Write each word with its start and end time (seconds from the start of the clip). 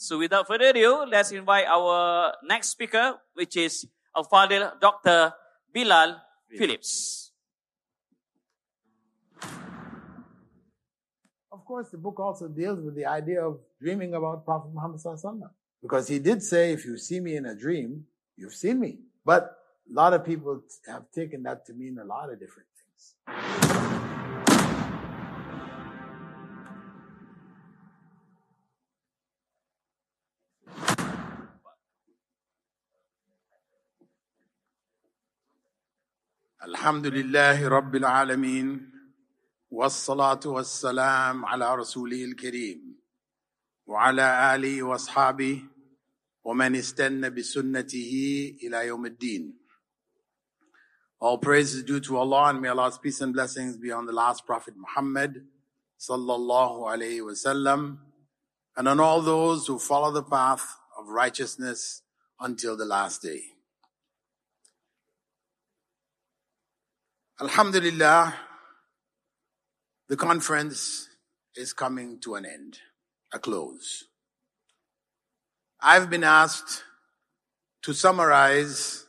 So 0.00 0.16
without 0.16 0.48
further 0.48 0.70
ado, 0.70 1.04
let's 1.04 1.30
invite 1.30 1.66
our 1.66 2.32
next 2.42 2.68
speaker, 2.68 3.20
which 3.34 3.54
is 3.58 3.86
our 4.14 4.24
father, 4.24 4.72
Dr. 4.80 5.34
Bilal 5.74 6.16
Philips. 6.56 7.32
Of 11.52 11.66
course, 11.66 11.90
the 11.90 11.98
book 11.98 12.18
also 12.18 12.48
deals 12.48 12.80
with 12.80 12.96
the 12.96 13.04
idea 13.04 13.44
of 13.44 13.60
dreaming 13.78 14.14
about 14.14 14.46
Prophet 14.46 14.72
Muhammad 14.72 15.00
Sallallahu 15.00 15.50
because 15.82 16.08
he 16.08 16.18
did 16.18 16.42
say, 16.42 16.72
if 16.72 16.86
you 16.86 16.96
see 16.96 17.20
me 17.20 17.36
in 17.36 17.44
a 17.44 17.54
dream, 17.54 18.06
you've 18.38 18.54
seen 18.54 18.80
me. 18.80 19.00
But 19.22 19.54
a 19.90 19.92
lot 19.92 20.14
of 20.14 20.24
people 20.24 20.62
have 20.86 21.10
taken 21.12 21.42
that 21.42 21.66
to 21.66 21.74
mean 21.74 21.98
a 21.98 22.04
lot 22.04 22.32
of 22.32 22.40
different 22.40 22.68
things. 22.80 23.99
الحمد 36.69 37.05
لله 37.07 37.67
رب 37.67 37.95
العالمين 37.95 38.91
والصلاة 39.71 40.39
والسلام 40.45 41.45
على 41.45 41.75
رسوله 41.75 42.23
الكريم 42.25 42.97
وعلى 43.85 44.55
آله 44.55 44.83
وأصحابه 44.83 45.63
ومن 46.43 46.75
استنى 46.75 47.29
بسنته 47.29 48.11
إلى 48.63 48.87
يوم 48.87 49.05
الدين 49.05 49.53
All 51.21 51.37
praise 51.37 51.73
is 51.75 51.83
due 51.83 51.99
to 52.01 52.17
Allah 52.17 52.49
and 52.49 52.61
may 52.61 52.69
Allah's 52.69 52.97
peace 52.97 53.21
and 53.21 53.33
blessings 53.33 53.77
be 53.77 53.91
on 53.91 54.05
the 54.05 54.11
last 54.11 54.45
Prophet 54.45 54.73
Muhammad 54.75 55.45
sallallahu 55.99 56.87
alayhi 56.93 57.21
wasallam 57.21 57.97
and 58.75 58.87
on 58.87 58.99
all 58.99 59.21
those 59.21 59.67
who 59.67 59.79
follow 59.79 60.11
the 60.11 60.23
path 60.23 60.77
of 60.97 61.07
righteousness 61.09 62.01
until 62.39 62.75
the 62.75 62.85
last 62.85 63.21
day. 63.21 63.48
Alhamdulillah, 67.42 68.34
the 70.10 70.16
conference 70.16 71.08
is 71.56 71.72
coming 71.72 72.20
to 72.20 72.34
an 72.34 72.44
end, 72.44 72.78
a 73.32 73.38
close. 73.38 74.04
I've 75.80 76.10
been 76.10 76.22
asked 76.22 76.84
to 77.80 77.94
summarize 77.94 79.06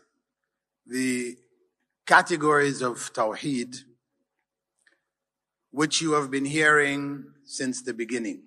the 0.85 1.35
categories 2.05 2.81
of 2.81 3.11
Tawheed, 3.11 3.75
which 5.71 6.01
you 6.01 6.13
have 6.13 6.31
been 6.31 6.45
hearing 6.45 7.25
since 7.43 7.81
the 7.81 7.93
beginning. 7.93 8.43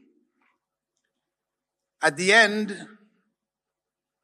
At 2.01 2.17
the 2.17 2.33
end 2.33 2.89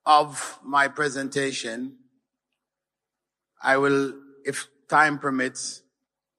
of 0.07 0.59
my 0.65 0.89
presentation, 0.89 1.99
I 3.63 3.77
will, 3.77 4.15
if 4.47 4.67
time 4.91 5.19
permits, 5.19 5.83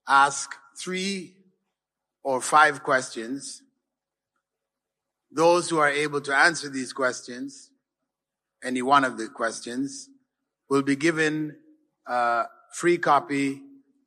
ask 0.07 0.51
three 0.77 1.33
or 2.21 2.41
five 2.41 2.83
questions. 2.83 3.63
Those 5.31 5.69
who 5.69 5.79
are 5.79 5.89
able 5.89 6.19
to 6.21 6.35
answer 6.35 6.69
these 6.69 6.91
questions, 6.91 7.71
any 8.61 8.81
one 8.81 9.05
of 9.05 9.17
the 9.17 9.29
questions, 9.29 10.09
will 10.69 10.81
be 10.81 10.97
given 10.97 11.55
a 12.05 12.43
free 12.73 12.97
copy 12.97 13.61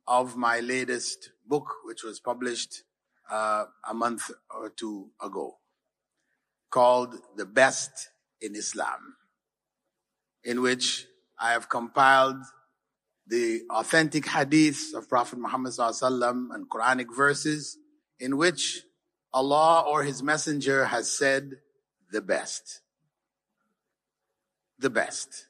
of 0.07 0.37
my 0.37 0.59
latest 0.59 1.31
book, 1.47 1.67
which 1.83 2.03
was 2.03 2.19
published 2.19 2.83
uh, 3.31 3.65
a 3.89 3.93
month 3.95 4.29
or 4.55 4.69
two 4.69 5.09
ago, 5.19 5.57
called 6.69 7.15
The 7.35 7.47
Best 7.47 8.09
in 8.39 8.55
Islam, 8.55 9.15
in 10.43 10.61
which 10.61 11.07
I 11.39 11.53
have 11.53 11.67
compiled 11.67 12.43
the 13.27 13.61
authentic 13.69 14.25
hadiths 14.25 14.93
of 14.93 15.09
Prophet 15.09 15.39
Muhammad 15.39 15.73
and 15.77 16.69
Quranic 16.69 17.15
verses 17.15 17.77
in 18.19 18.37
which 18.37 18.83
Allah 19.33 19.83
or 19.87 20.03
His 20.03 20.21
Messenger 20.21 20.85
has 20.85 21.11
said 21.11 21.51
the 22.11 22.21
best. 22.21 22.81
The 24.79 24.89
best. 24.89 25.47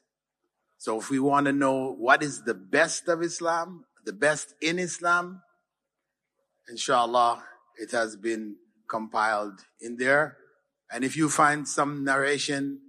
So 0.78 0.98
if 0.98 1.10
we 1.10 1.18
want 1.18 1.46
to 1.46 1.52
know 1.52 1.92
what 1.92 2.22
is 2.22 2.44
the 2.44 2.54
best 2.54 3.08
of 3.08 3.22
Islam, 3.22 3.84
the 4.04 4.12
best 4.12 4.54
in 4.62 4.78
Islam, 4.78 5.42
inshallah, 6.68 7.42
it 7.76 7.90
has 7.90 8.16
been 8.16 8.56
compiled 8.88 9.60
in 9.80 9.96
there. 9.96 10.36
And 10.90 11.04
if 11.04 11.16
you 11.16 11.28
find 11.28 11.66
some 11.66 12.04
narration 12.04 12.80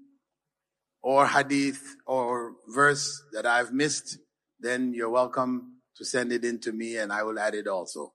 or 1.02 1.28
hadith 1.28 1.96
or 2.06 2.54
verse 2.68 3.24
that 3.34 3.46
I've 3.46 3.74
missed, 3.74 4.20
then 4.60 4.94
you're 4.94 5.10
welcome 5.10 5.78
to 5.96 6.06
send 6.06 6.32
it 6.32 6.46
in 6.46 6.60
to 6.60 6.72
me 6.72 6.98
and 6.98 7.12
I 7.12 7.24
will 7.24 7.40
add 7.40 7.56
it 7.56 7.68
also. 7.68 8.14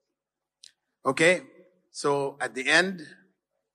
Okay? 1.05 1.43
So 1.91 2.37
at 2.41 2.55
the 2.55 2.69
end, 2.69 3.07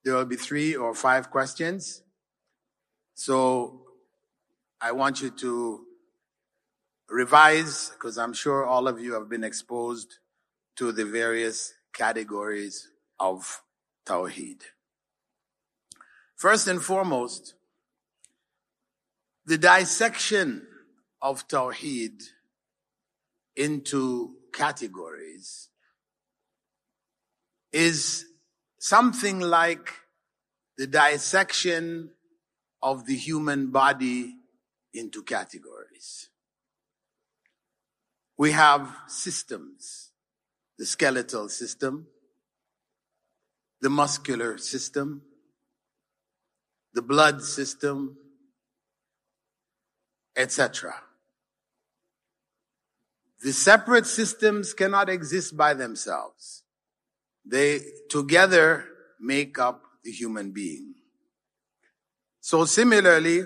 there 0.04 0.16
will 0.16 0.26
be 0.26 0.36
three 0.36 0.76
or 0.76 0.94
five 0.94 1.30
questions. 1.30 2.02
So 3.14 3.82
I 4.80 4.92
want 4.92 5.22
you 5.22 5.32
to 5.32 5.84
revise 7.10 7.90
because 7.90 8.18
I'm 8.18 8.34
sure 8.34 8.66
all 8.66 8.88
of 8.88 9.02
you 9.02 9.14
have 9.14 9.30
been 9.30 9.44
exposed 9.44 10.20
to 10.78 10.92
the 10.92 11.06
various 11.06 11.74
categories 11.94 12.90
of 13.20 13.62
Tawheed. 14.06 14.62
First 16.36 16.68
and 16.68 16.82
foremost, 16.82 17.56
the 19.46 19.58
dissection 19.58 20.68
of 21.22 21.48
Tawheed 21.48 22.22
into 23.58 24.36
categories 24.54 25.70
is 27.74 28.26
something 28.80 29.40
like 29.40 29.92
the 30.78 30.88
dissection 30.88 32.12
of 32.82 33.06
the 33.08 33.16
human 33.16 33.72
body 33.72 34.36
into 34.94 35.24
categories. 35.24 36.30
We 38.38 38.52
have 38.52 38.96
systems, 39.08 40.12
the 40.78 40.86
skeletal 40.86 41.50
system, 41.50 42.08
the 43.82 43.90
muscular 43.90 44.60
system, 44.60 45.24
the 46.94 47.02
blood 47.02 47.44
system, 47.44 48.18
etc. 50.36 50.96
The 53.44 53.54
separate 53.54 54.08
systems 54.08 54.74
cannot 54.74 55.10
exist 55.10 55.56
by 55.56 55.74
themselves. 55.74 56.64
They 57.46 57.82
together 58.10 58.86
make 59.20 59.60
up 59.60 59.84
the 60.04 60.12
human 60.12 60.52
being. 60.52 60.96
So 62.42 62.66
similarly, 62.66 63.44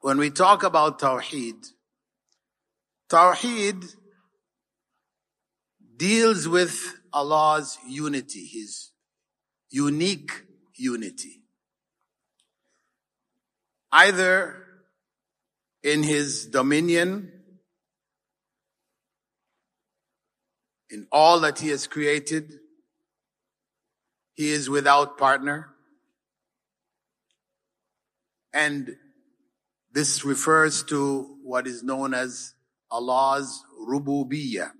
when 0.00 0.18
we 0.18 0.30
talk 0.30 0.62
about 0.62 0.98
Tawheed, 0.98 1.66
Tawheed 3.08 3.94
deals 5.96 6.48
with 6.48 7.00
Allah's 7.12 7.78
unity, 7.86 8.46
His 8.46 8.90
unique 9.70 10.32
unity. 10.76 11.42
Either 13.92 14.64
in 15.82 16.02
His 16.02 16.46
dominion, 16.46 17.39
in 20.90 21.06
all 21.12 21.40
that 21.40 21.58
He 21.60 21.68
has 21.68 21.86
created, 21.86 22.58
He 24.34 24.50
is 24.50 24.68
without 24.68 25.16
partner. 25.18 25.70
And 28.52 28.96
this 29.92 30.24
refers 30.24 30.82
to 30.84 31.36
what 31.42 31.66
is 31.66 31.82
known 31.82 32.14
as 32.14 32.54
Allah's 32.90 33.64
rububiyyah. 33.80 34.72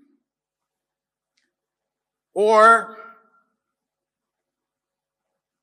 Or 2.33 2.97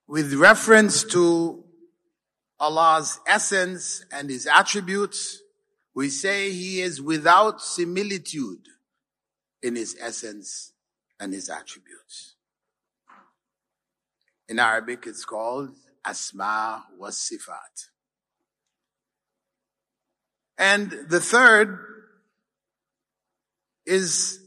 with 0.06 0.32
reference 0.34 1.04
to 1.04 1.64
Allah's 2.58 3.20
essence 3.26 4.04
and 4.10 4.30
His 4.30 4.46
attributes, 4.46 5.42
we 5.94 6.08
say 6.08 6.50
He 6.52 6.80
is 6.80 7.00
without 7.02 7.60
similitude 7.60 8.68
in 9.62 9.76
His 9.76 9.96
essence 10.00 10.72
and 11.20 11.32
His 11.32 11.48
attributes. 11.48 12.34
In 14.48 14.58
Arabic, 14.58 15.06
it's 15.06 15.24
called 15.24 15.76
Asma 16.04 16.84
wa 16.98 17.08
Sifat. 17.08 17.88
And 20.56 20.90
the 21.08 21.20
third 21.20 21.78
is 23.86 24.40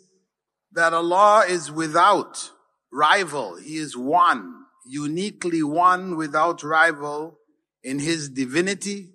that 0.73 0.93
Allah 0.93 1.45
is 1.47 1.71
without 1.71 2.51
rival. 2.91 3.57
He 3.57 3.77
is 3.77 3.95
one, 3.95 4.65
uniquely 4.85 5.63
one 5.63 6.17
without 6.17 6.63
rival 6.63 7.37
in 7.83 7.99
his 7.99 8.29
divinity 8.29 9.09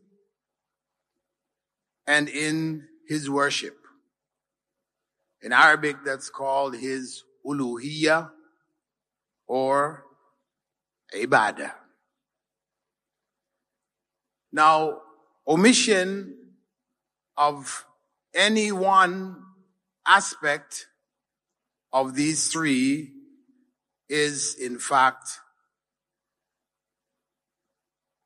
and 2.06 2.28
in 2.28 2.88
his 3.06 3.28
worship. 3.30 3.76
In 5.42 5.52
Arabic, 5.52 5.96
that's 6.04 6.30
called 6.30 6.76
his 6.76 7.24
uluhiyya 7.46 8.30
or 9.46 10.04
ibadah. 11.14 11.72
Now, 14.52 15.00
omission 15.46 16.34
of 17.36 17.86
any 18.34 18.72
one 18.72 19.36
aspect 20.06 20.88
of 21.92 22.14
these 22.14 22.48
three 22.48 23.12
is 24.08 24.54
in 24.54 24.78
fact 24.78 25.40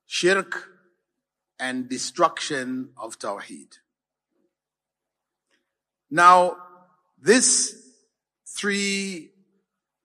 shirk 0.07 0.69
and 1.59 1.89
destruction 1.89 2.91
of 2.97 3.19
Tawheed. 3.19 3.79
Now, 6.11 6.57
this 7.23 7.77
three 8.47 9.31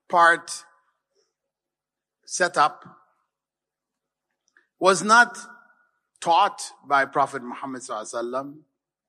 part 0.09 0.63
setup 2.25 2.83
was 4.79 5.03
not 5.03 5.37
taught 6.19 6.61
by 6.85 7.05
Prophet 7.05 7.41
Muhammad 7.41 7.81
sallallahu 7.81 8.57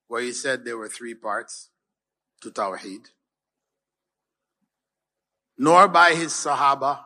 where 0.07 0.21
he 0.21 0.31
said 0.31 0.63
there 0.63 0.77
were 0.77 0.87
three 0.87 1.13
parts 1.13 1.69
to 2.41 2.49
Tawheed, 2.49 3.07
nor 5.57 5.87
by 5.87 6.11
his 6.11 6.31
Sahaba. 6.31 7.01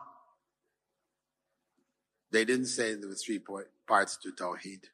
They 2.30 2.44
didn't 2.44 2.66
say 2.66 2.94
there 2.94 3.08
were 3.08 3.14
three 3.14 3.40
parts 3.86 4.16
to 4.18 4.30
Tawheed. 4.32 4.84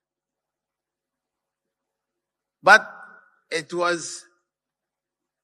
But 2.63 2.91
it 3.51 3.73
was 3.73 4.25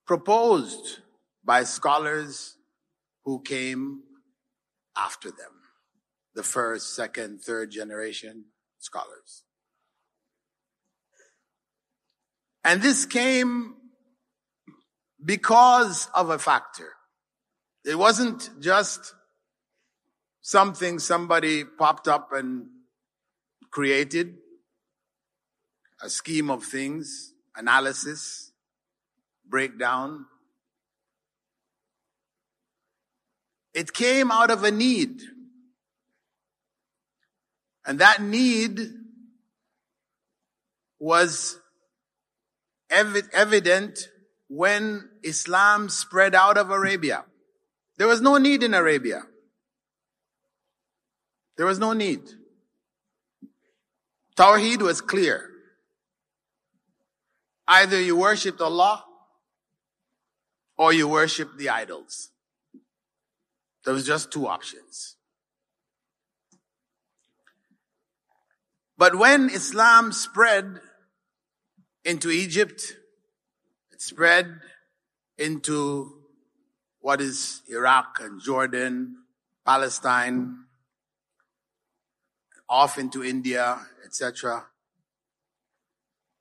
proposed 0.07 1.01
by 1.45 1.65
scholars 1.65 2.57
who 3.25 3.41
came 3.43 4.03
after 4.97 5.31
them. 5.31 5.51
The 6.35 6.43
first, 6.43 6.95
second, 6.95 7.43
third 7.43 7.71
generation 7.71 8.47
scholars. 8.79 9.45
And 12.65 12.83
this 12.83 13.05
came 13.05 13.75
because 15.25 16.09
of 16.15 16.31
a 16.31 16.39
factor. 16.39 16.93
It 17.85 17.99
wasn't 17.99 18.51
just 18.61 19.15
something 20.41 20.99
somebody 20.99 21.65
popped 21.65 22.09
up 22.09 22.31
and 22.33 22.67
created, 23.71 24.37
a 26.03 26.09
scheme 26.09 26.51
of 26.51 26.65
things, 26.65 27.35
analysis, 27.57 28.53
breakdown. 29.49 30.27
It 33.73 33.93
came 33.93 34.31
out 34.31 34.51
of 34.51 34.65
a 34.65 34.71
need. 34.71 35.23
And 37.87 37.99
that 37.99 38.23
need 38.23 38.81
was 40.99 41.59
ev- 42.89 43.29
evident 43.33 44.09
when 44.49 45.09
Islam 45.23 45.89
spread 45.89 46.35
out 46.35 46.57
of 46.57 46.71
Arabia. 46.71 47.25
There 47.99 48.07
was 48.07 48.21
no 48.21 48.39
need 48.39 48.63
in 48.63 48.75
Arabia. 48.75 49.23
There 51.57 51.67
was 51.67 51.79
no 51.79 51.93
need. 51.93 52.23
Tawheed 54.37 54.83
was 54.83 55.01
clear. 55.01 55.51
Either 57.69 58.01
you 58.01 58.17
worshipped 58.17 58.61
Allah 58.61 59.05
or 60.77 60.93
you 60.93 61.09
worship 61.09 61.57
the 61.57 61.69
idols. 61.69 62.31
There 63.85 63.95
was 63.95 64.07
just 64.07 64.33
two 64.33 64.47
options. 64.47 65.17
But 68.97 69.17
when 69.17 69.51
Islam 69.51 70.13
spread 70.13 70.81
into 72.05 72.31
Egypt, 72.31 72.97
it 73.93 74.01
spread 74.01 74.61
into 75.37 76.13
what 77.01 77.21
is 77.21 77.63
Iraq 77.69 78.21
and 78.21 78.41
Jordan, 78.41 79.17
Palestine, 79.67 80.65
off 82.69 82.99
into 82.99 83.23
India, 83.23 83.79
etc. 84.05 84.67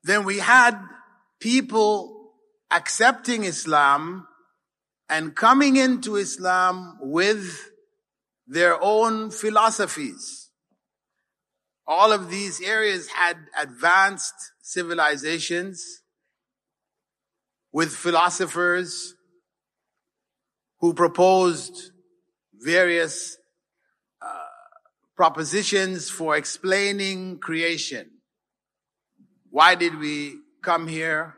Then 0.04 0.24
we 0.24 0.40
had 0.40 0.80
people 1.40 2.13
accepting 2.74 3.44
Islam 3.44 4.28
and 5.10 5.36
coming 5.36 5.76
into 5.76 6.16
Islam 6.16 6.98
with 7.02 7.70
their 8.48 8.82
own 8.82 9.30
philosophies. 9.30 10.50
All 11.86 12.12
of 12.12 12.30
these 12.30 12.62
areas 12.62 13.08
had 13.08 13.38
advanced 13.60 14.34
civilizations 14.62 16.02
with 17.72 17.92
philosophers 17.94 19.14
who 20.80 20.94
proposed 20.94 21.92
various 22.54 23.38
uh, 24.22 24.28
propositions 25.16 26.10
for 26.10 26.36
explaining 26.38 27.40
creation. 27.40 28.10
Why 29.50 29.76
did 29.76 30.00
we 30.00 30.38
come 30.64 30.88
here? 30.88 31.36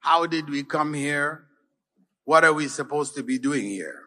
How 0.00 0.26
did 0.26 0.48
we 0.48 0.64
come 0.64 0.94
here? 0.94 1.46
What 2.24 2.44
are 2.44 2.52
we 2.52 2.68
supposed 2.68 3.14
to 3.16 3.22
be 3.22 3.38
doing 3.38 3.64
here? 3.64 4.04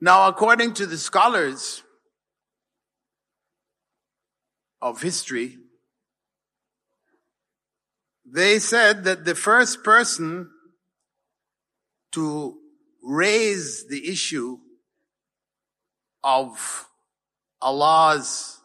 Now, 0.00 0.28
according 0.28 0.74
to 0.74 0.86
the 0.86 0.98
scholars 0.98 1.82
of 4.80 5.00
history, 5.00 5.56
they 8.24 8.58
said 8.58 9.04
that 9.04 9.24
the 9.24 9.34
first 9.34 9.82
person 9.82 10.50
to 12.12 12.58
raise 13.02 13.86
the 13.88 14.08
issue 14.08 14.58
of 16.22 16.88
Allah's 17.60 18.60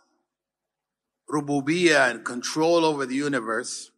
rububiyyah 1.31 2.11
and 2.11 2.25
control 2.25 2.83
over 2.83 3.05
the 3.05 3.15
universe 3.15 3.91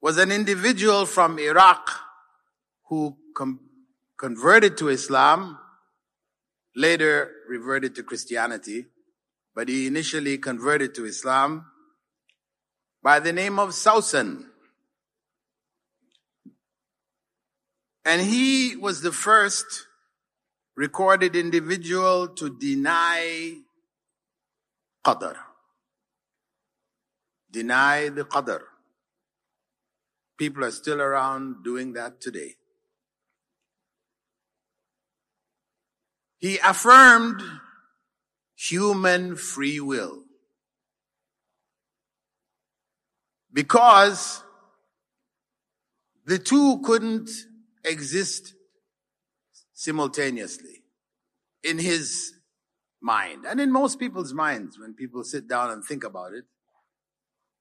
was 0.00 0.18
an 0.18 0.30
individual 0.30 1.06
from 1.06 1.38
Iraq 1.38 1.90
who 2.88 3.16
com- 3.34 3.60
converted 4.18 4.76
to 4.76 4.88
Islam, 4.88 5.58
later 6.76 7.30
reverted 7.48 7.94
to 7.94 8.02
Christianity, 8.02 8.86
but 9.54 9.68
he 9.68 9.86
initially 9.86 10.38
converted 10.38 10.94
to 10.94 11.04
Islam 11.06 11.66
by 13.02 13.18
the 13.18 13.32
name 13.32 13.58
of 13.58 13.70
Sausan. 13.70 14.44
And 18.04 18.20
he 18.20 18.76
was 18.76 19.00
the 19.00 19.12
first 19.12 19.86
recorded 20.76 21.34
individual 21.34 22.28
to 22.28 22.50
deny 22.50 23.56
Qadr. 25.04 25.36
Deny 27.50 28.08
the 28.08 28.24
Qadr. 28.24 28.60
People 30.36 30.64
are 30.64 30.70
still 30.70 31.00
around 31.00 31.62
doing 31.62 31.92
that 31.92 32.20
today. 32.20 32.56
He 36.38 36.58
affirmed 36.58 37.42
human 38.56 39.36
free 39.36 39.80
will. 39.80 40.24
Because 43.52 44.42
the 46.26 46.38
two 46.38 46.80
couldn't 46.84 47.30
exist 47.84 48.54
simultaneously 49.72 50.82
in 51.62 51.78
his 51.78 52.34
mind 53.04 53.44
and 53.44 53.60
in 53.60 53.70
most 53.70 53.98
people's 53.98 54.32
minds 54.32 54.78
when 54.78 54.94
people 54.94 55.22
sit 55.22 55.46
down 55.46 55.70
and 55.70 55.84
think 55.84 56.02
about 56.02 56.32
it. 56.32 56.44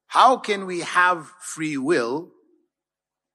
How 0.08 0.38
can 0.38 0.66
we 0.66 0.80
have 0.80 1.28
free 1.42 1.78
will 1.78 2.30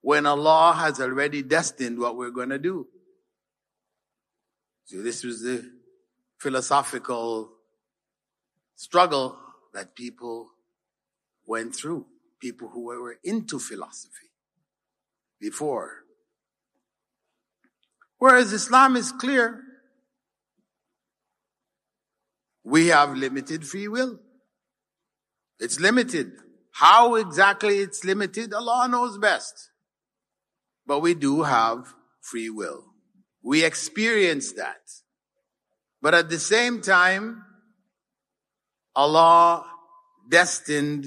when 0.00 0.24
Allah 0.24 0.74
has 0.78 1.00
already 1.00 1.42
destined 1.42 1.98
what 1.98 2.16
we're 2.16 2.30
going 2.30 2.48
to 2.48 2.58
do? 2.58 2.86
So 4.86 5.02
this 5.02 5.22
was 5.22 5.42
the 5.42 5.70
philosophical 6.38 7.50
struggle 8.74 9.38
that 9.74 9.94
people 9.94 10.48
went 11.46 11.76
through. 11.76 12.06
People 12.40 12.68
who 12.68 12.84
were 12.84 13.16
into 13.24 13.58
philosophy 13.58 14.30
before. 15.40 16.04
Whereas 18.18 18.52
Islam 18.52 18.96
is 18.96 19.12
clear. 19.12 19.62
We 22.68 22.88
have 22.88 23.16
limited 23.16 23.66
free 23.66 23.88
will. 23.88 24.20
It's 25.58 25.80
limited. 25.80 26.32
How 26.72 27.14
exactly 27.14 27.78
it's 27.78 28.04
limited, 28.04 28.52
Allah 28.52 28.87
knows 28.90 29.18
best. 29.18 29.70
But 30.87 31.00
we 31.00 31.14
do 31.14 31.42
have 31.42 31.94
free 32.20 32.50
will. 32.50 32.84
We 33.42 33.64
experience 33.64 34.52
that. 34.52 34.82
But 36.02 36.14
at 36.14 36.28
the 36.28 36.38
same 36.38 36.82
time, 36.82 37.42
Allah 38.94 39.64
destined 40.30 41.06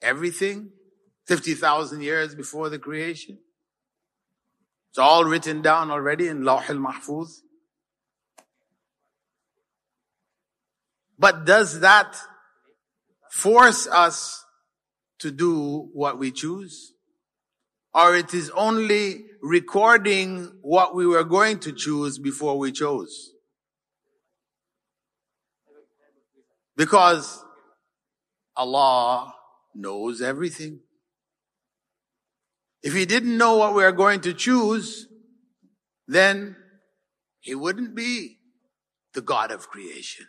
everything 0.00 0.70
50,000 1.26 2.02
years 2.02 2.34
before 2.34 2.70
the 2.70 2.78
creation. 2.78 3.38
It's 4.90 4.98
all 4.98 5.24
written 5.24 5.60
down 5.60 5.90
already 5.90 6.28
in 6.28 6.42
Lawh 6.42 6.64
al-Mahfuz. 6.68 7.40
But 11.18 11.44
does 11.44 11.80
that 11.80 12.16
force 13.30 13.86
us 13.86 14.44
to 15.20 15.30
do 15.30 15.88
what 15.92 16.18
we 16.18 16.30
choose? 16.30 16.92
Or 17.94 18.16
it 18.16 18.34
is 18.34 18.50
only 18.50 19.24
recording 19.40 20.58
what 20.62 20.94
we 20.94 21.06
were 21.06 21.24
going 21.24 21.60
to 21.60 21.72
choose 21.72 22.18
before 22.18 22.58
we 22.58 22.72
chose? 22.72 23.30
Because 26.76 27.44
Allah 28.56 29.34
knows 29.74 30.20
everything. 30.20 30.80
If 32.82 32.94
He 32.94 33.06
didn't 33.06 33.38
know 33.38 33.56
what 33.56 33.74
we 33.74 33.84
are 33.84 33.92
going 33.92 34.20
to 34.22 34.34
choose, 34.34 35.06
then 36.08 36.56
He 37.40 37.54
wouldn't 37.54 37.94
be 37.94 38.38
the 39.14 39.22
God 39.22 39.52
of 39.52 39.68
creation. 39.68 40.26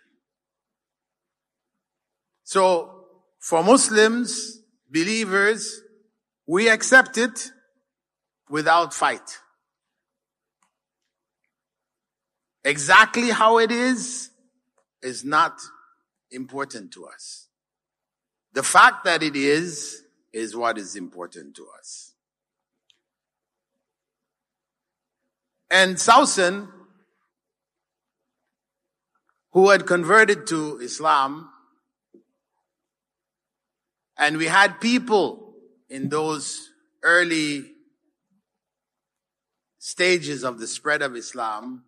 So, 2.46 3.06
for 3.40 3.64
Muslims, 3.64 4.62
believers, 4.90 5.82
we 6.46 6.70
accept 6.70 7.18
it 7.18 7.50
without 8.52 8.94
fight. 8.94 9.40
Exactly 12.64 13.32
how 13.32 13.58
it 13.58 13.72
is, 13.72 14.30
is 15.02 15.26
not 15.26 15.60
important 16.30 16.92
to 16.94 17.08
us. 17.08 17.48
The 18.54 18.64
fact 18.64 19.06
that 19.06 19.24
it 19.24 19.36
is, 19.36 20.04
is 20.32 20.56
what 20.56 20.78
is 20.78 20.96
important 20.96 21.56
to 21.56 21.68
us. 21.80 22.14
And 25.72 25.96
Sausan, 25.96 26.70
who 29.52 29.72
had 29.72 29.88
converted 29.88 30.46
to 30.48 30.78
Islam, 30.78 31.50
and 34.18 34.38
we 34.38 34.46
had 34.46 34.80
people 34.80 35.54
in 35.90 36.10
those 36.10 36.70
early 37.04 37.66
stages 39.78 40.44
of 40.44 40.60
the 40.60 40.68
spread 40.68 41.02
of 41.02 41.16
Islam 41.16 41.84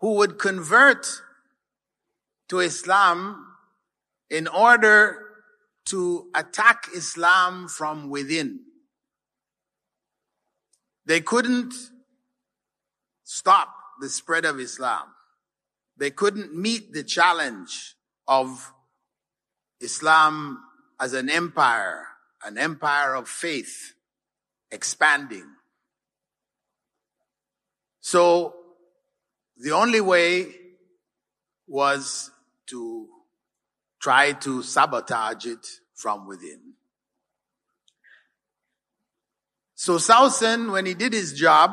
who 0.00 0.14
would 0.14 0.38
convert 0.38 1.06
to 2.48 2.60
Islam 2.60 3.46
in 4.30 4.46
order 4.48 5.18
to 5.86 6.28
attack 6.34 6.86
Islam 6.94 7.68
from 7.68 8.08
within. 8.08 8.60
They 11.04 11.20
couldn't 11.20 11.74
stop 13.24 13.74
the 14.00 14.08
spread 14.08 14.44
of 14.44 14.58
Islam. 14.58 15.08
They 15.96 16.10
couldn't 16.10 16.54
meet 16.54 16.92
the 16.92 17.04
challenge 17.04 17.96
of 18.26 18.72
Islam 19.80 20.62
as 21.00 21.14
an 21.14 21.30
empire, 21.30 22.06
an 22.44 22.58
empire 22.58 23.14
of 23.14 23.28
faith 23.28 23.94
expanding. 24.70 25.46
So 28.00 28.54
the 29.56 29.72
only 29.72 30.00
way 30.00 30.54
was 31.66 32.30
to 32.66 33.08
try 34.00 34.32
to 34.32 34.62
sabotage 34.62 35.46
it 35.46 35.66
from 35.94 36.26
within. 36.26 36.74
So 39.74 39.96
Sausan, 39.96 40.70
when 40.72 40.84
he 40.84 40.94
did 40.94 41.12
his 41.12 41.32
job, 41.32 41.70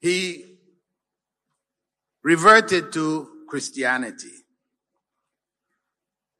he 0.00 0.58
reverted 2.22 2.92
to 2.92 3.28
Christianity. 3.48 4.45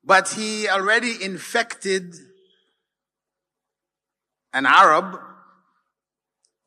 But 0.07 0.29
he 0.29 0.69
already 0.69 1.21
infected 1.21 2.15
an 4.53 4.65
Arab 4.65 5.19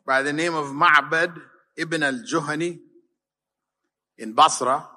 by 0.05 0.24
the 0.24 0.34
name 0.34 0.53
of 0.53 0.67
Ma'bad 0.67 1.41
ibn 1.77 2.03
al-Juhani 2.03 2.79
in 4.17 4.34
Basra. 4.34 4.89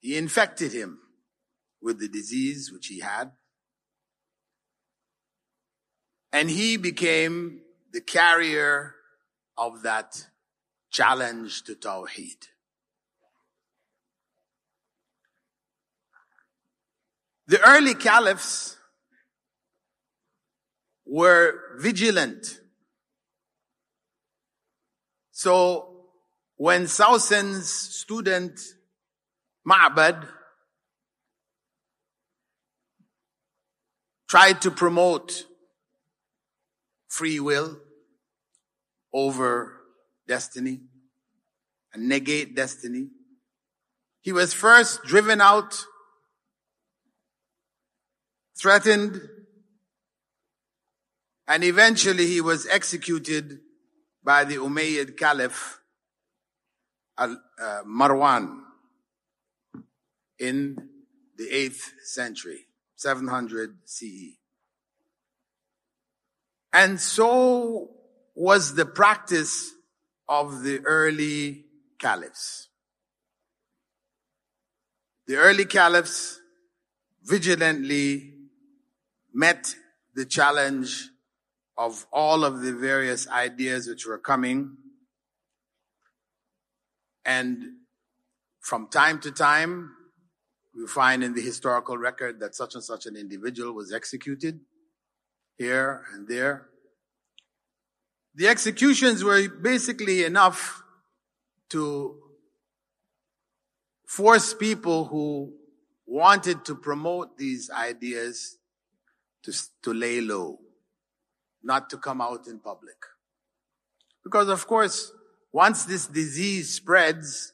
He 0.00 0.16
infected 0.16 0.72
him 0.72 1.00
with 1.82 2.00
the 2.00 2.08
disease 2.08 2.72
which 2.72 2.86
he 2.86 3.00
had. 3.00 3.32
And 6.32 6.48
he 6.48 6.78
became 6.78 7.60
the 7.92 8.00
carrier 8.00 8.94
of 9.58 9.82
that 9.82 10.28
challenge 10.90 11.64
to 11.64 11.74
Tawheed. 11.74 12.46
The 17.50 17.60
early 17.68 17.94
caliphs 17.94 18.76
were 21.04 21.54
vigilant. 21.78 22.60
So 25.32 26.06
when 26.54 26.86
Sausan's 26.86 27.68
student 27.68 28.60
Ma'bad 29.66 30.28
tried 34.28 34.62
to 34.62 34.70
promote 34.70 35.44
free 37.08 37.40
will 37.40 37.80
over 39.12 39.80
destiny 40.28 40.82
and 41.92 42.08
negate 42.08 42.54
destiny. 42.54 43.08
He 44.20 44.30
was 44.30 44.54
first 44.54 45.02
driven 45.02 45.40
out, 45.40 45.84
threatened, 48.60 49.20
and 51.48 51.64
eventually 51.64 52.26
he 52.26 52.40
was 52.40 52.66
executed 52.66 53.60
by 54.22 54.44
the 54.44 54.56
Umayyad 54.56 55.16
Caliph 55.16 55.80
uh, 57.16 57.34
Marwan 57.86 58.60
in 60.38 60.76
the 61.36 61.48
8th 61.50 61.90
century, 62.04 62.66
700 62.96 63.78
CE. 63.84 64.36
And 66.72 67.00
so 67.00 67.90
was 68.34 68.74
the 68.74 68.86
practice 68.86 69.72
of 70.28 70.62
the 70.62 70.80
early 70.84 71.64
caliphs. 71.98 72.68
The 75.26 75.36
early 75.36 75.64
caliphs 75.64 76.40
vigilantly 77.22 78.29
met 79.32 79.74
the 80.14 80.24
challenge 80.24 81.10
of 81.76 82.06
all 82.12 82.44
of 82.44 82.60
the 82.60 82.72
various 82.72 83.28
ideas 83.28 83.88
which 83.88 84.06
were 84.06 84.18
coming. 84.18 84.76
And 87.24 87.76
from 88.60 88.88
time 88.88 89.18
to 89.20 89.30
time, 89.30 89.94
we 90.74 90.86
find 90.86 91.24
in 91.24 91.34
the 91.34 91.40
historical 91.40 91.96
record 91.96 92.40
that 92.40 92.54
such 92.54 92.74
and 92.74 92.84
such 92.84 93.06
an 93.06 93.16
individual 93.16 93.72
was 93.72 93.92
executed 93.92 94.60
here 95.56 96.04
and 96.12 96.28
there. 96.28 96.68
The 98.34 98.48
executions 98.48 99.24
were 99.24 99.48
basically 99.48 100.24
enough 100.24 100.82
to 101.70 102.16
force 104.06 104.54
people 104.54 105.06
who 105.06 105.52
wanted 106.06 106.64
to 106.64 106.74
promote 106.74 107.38
these 107.38 107.70
ideas 107.70 108.58
to, 109.44 109.52
to 109.82 109.94
lay 109.94 110.20
low, 110.20 110.58
not 111.62 111.90
to 111.90 111.98
come 111.98 112.20
out 112.20 112.46
in 112.46 112.58
public. 112.58 112.96
Because 114.22 114.48
of 114.48 114.66
course, 114.66 115.12
once 115.52 115.84
this 115.84 116.06
disease 116.06 116.74
spreads, 116.74 117.52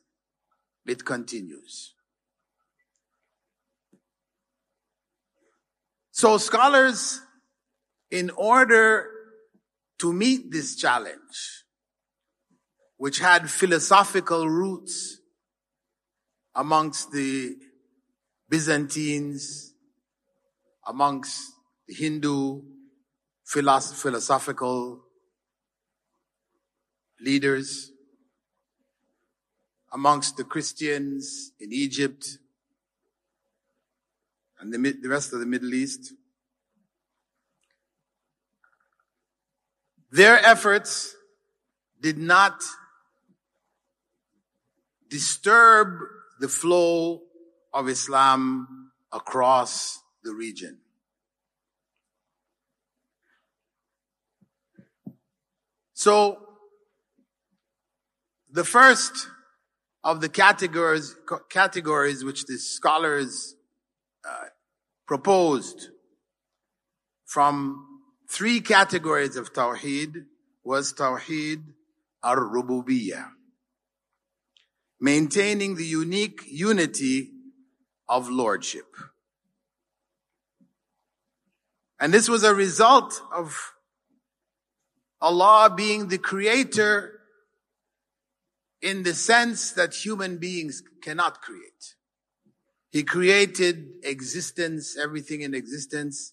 it 0.86 1.04
continues. 1.04 1.94
So 6.10 6.38
scholars, 6.38 7.20
in 8.10 8.30
order 8.30 9.10
to 9.98 10.12
meet 10.12 10.50
this 10.50 10.76
challenge, 10.76 11.64
which 12.96 13.18
had 13.18 13.50
philosophical 13.50 14.48
roots 14.48 15.20
amongst 16.54 17.12
the 17.12 17.56
Byzantines, 18.48 19.74
amongst 20.86 21.52
the 21.86 21.94
Hindu 21.94 22.62
philosoph- 23.44 23.96
philosophical 23.96 25.04
leaders, 27.20 27.92
amongst 29.92 30.36
the 30.36 30.44
Christians 30.44 31.52
in 31.58 31.72
Egypt 31.72 32.38
and 34.60 34.72
the, 34.72 34.92
the 34.92 35.08
rest 35.08 35.32
of 35.32 35.40
the 35.40 35.46
Middle 35.46 35.72
East. 35.72 36.12
Their 40.10 40.38
efforts 40.44 41.14
did 42.00 42.18
not 42.18 42.62
disturb 45.08 46.00
the 46.40 46.48
flow 46.48 47.22
of 47.72 47.88
Islam 47.88 48.92
across 49.12 50.00
the 50.22 50.34
region. 50.34 50.78
So, 55.98 56.36
the 58.52 58.64
first 58.64 59.28
of 60.04 60.20
the 60.20 60.28
categories, 60.28 61.16
categories 61.48 62.22
which 62.22 62.44
the 62.44 62.58
scholars 62.58 63.56
uh, 64.22 64.48
proposed 65.06 65.88
from 67.24 68.02
three 68.28 68.60
categories 68.60 69.36
of 69.36 69.54
Tawheed 69.54 70.26
was 70.62 70.92
Tawheed 70.92 71.62
ar-Rububiyyah. 72.22 73.30
Maintaining 75.00 75.76
the 75.76 75.86
unique 75.86 76.42
unity 76.46 77.30
of 78.06 78.28
Lordship. 78.28 78.94
And 81.98 82.12
this 82.12 82.28
was 82.28 82.42
a 82.44 82.54
result 82.54 83.22
of 83.32 83.72
Allah 85.20 85.72
being 85.74 86.08
the 86.08 86.18
creator 86.18 87.20
in 88.82 89.02
the 89.02 89.14
sense 89.14 89.72
that 89.72 89.94
human 89.94 90.38
beings 90.38 90.82
cannot 91.02 91.40
create. 91.42 91.94
He 92.90 93.02
created 93.02 93.88
existence, 94.02 94.96
everything 94.96 95.40
in 95.40 95.54
existence 95.54 96.32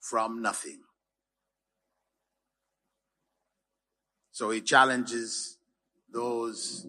from 0.00 0.42
nothing. 0.42 0.80
So 4.32 4.50
he 4.50 4.60
challenges 4.60 5.58
those 6.12 6.86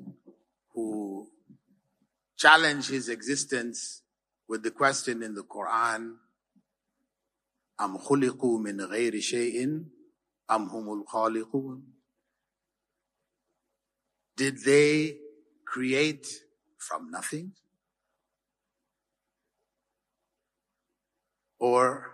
who 0.74 1.27
challenge 2.38 2.88
his 2.88 3.10
existence 3.10 4.01
with 4.48 4.63
the 4.63 4.71
question 4.71 5.21
in 5.21 5.36
the 5.36 5.43
Quran, 5.43 6.15
Am 7.79 7.98
khuliqu 7.98 8.62
min 8.62 8.77
ghayri 8.77 9.15
shay'in 9.19 9.86
am 10.51 10.70
humul 10.70 11.03
khaliqun? 11.05 11.81
Did 14.36 14.63
they 14.63 15.17
create 15.65 16.27
from 16.77 17.10
nothing? 17.10 17.53
Or 21.60 22.12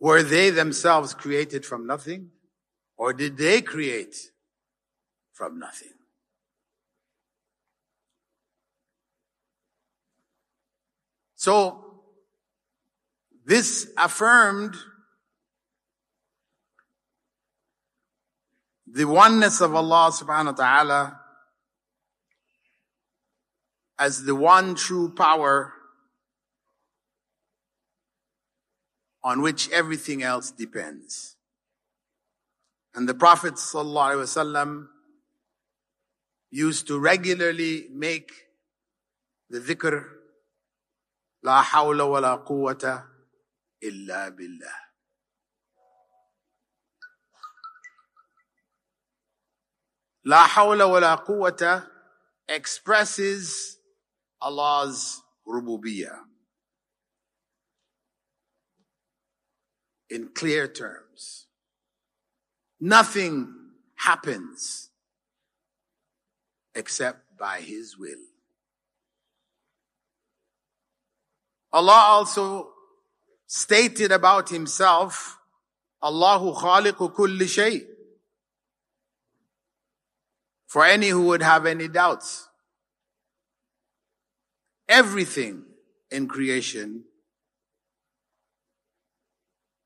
were 0.00 0.22
they 0.22 0.50
themselves 0.50 1.14
created 1.14 1.64
from 1.64 1.86
nothing? 1.86 2.30
Or 2.96 3.12
did 3.12 3.36
they 3.36 3.62
create 3.62 4.16
from 5.32 5.58
nothing? 5.58 5.92
So, 11.36 12.02
this 13.46 13.92
affirmed 13.96 14.74
the 18.92 19.04
oneness 19.06 19.60
of 19.60 19.74
Allah 19.74 20.10
subhanahu 20.12 20.56
wa 20.56 20.64
ta'ala 20.64 21.20
as 23.98 24.24
the 24.24 24.34
one 24.34 24.74
true 24.74 25.12
power 25.14 25.72
on 29.22 29.42
which 29.42 29.68
everything 29.70 30.22
else 30.22 30.50
depends. 30.50 31.36
And 32.94 33.08
the 33.08 33.14
Prophet 33.14 33.58
used 36.50 36.86
to 36.86 36.98
regularly 36.98 37.88
make 37.92 38.30
the 39.50 39.60
dhikr, 39.60 40.04
La 41.42 41.62
hawla 41.62 42.10
wa 42.10 42.18
la 42.18 42.38
quwwata 42.44 43.04
illa 43.82 44.30
billah. 44.36 44.87
La 50.28 50.46
hawla 50.46 50.86
wa 50.90 50.98
la 50.98 51.16
quwwata 51.16 51.86
expresses 52.46 53.78
Allah's 54.42 55.22
rububiyyah 55.48 56.18
in 60.10 60.28
clear 60.34 60.68
terms. 60.68 61.46
Nothing 62.78 63.54
happens 63.94 64.90
except 66.74 67.38
by 67.38 67.60
His 67.60 67.96
will. 67.96 68.26
Allah 71.72 72.04
also 72.06 72.68
stated 73.46 74.12
about 74.12 74.50
Himself, 74.50 75.38
Allahu 76.02 76.52
khaliqu 76.52 77.14
kulli 77.14 77.48
shay. 77.48 77.80
For 80.68 80.84
any 80.84 81.08
who 81.08 81.22
would 81.22 81.42
have 81.42 81.64
any 81.64 81.88
doubts. 81.88 82.48
Everything 84.86 85.64
in 86.10 86.28
creation 86.28 87.04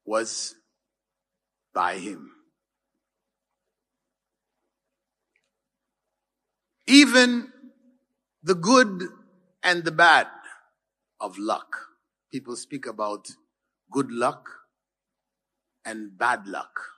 was 0.05 0.57
by 1.73 1.99
Him. 1.99 2.33
Even 6.87 7.53
the 8.42 8.55
good 8.55 9.05
and 9.62 9.85
the 9.85 9.92
bad 9.92 10.27
of 11.21 11.38
luck. 11.38 11.77
People 12.33 12.57
speak 12.57 12.87
about 12.87 13.29
good 13.90 14.11
luck 14.11 14.49
and 15.85 16.18
bad 16.18 16.47
luck. 16.47 16.91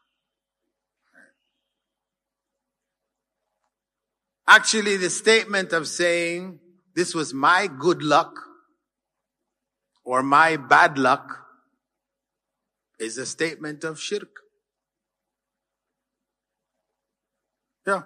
Actually, 4.46 4.96
the 4.96 5.10
statement 5.10 5.72
of 5.72 5.88
saying 5.88 6.60
this 6.94 7.14
was 7.14 7.32
my 7.32 7.66
good 7.66 8.02
luck 8.02 8.34
or 10.04 10.22
my 10.22 10.56
bad 10.56 10.98
luck 10.98 11.46
is 12.98 13.18
a 13.18 13.26
statement 13.26 13.84
of 13.84 13.98
shirk. 13.98 14.28
Yeah. 17.86 18.02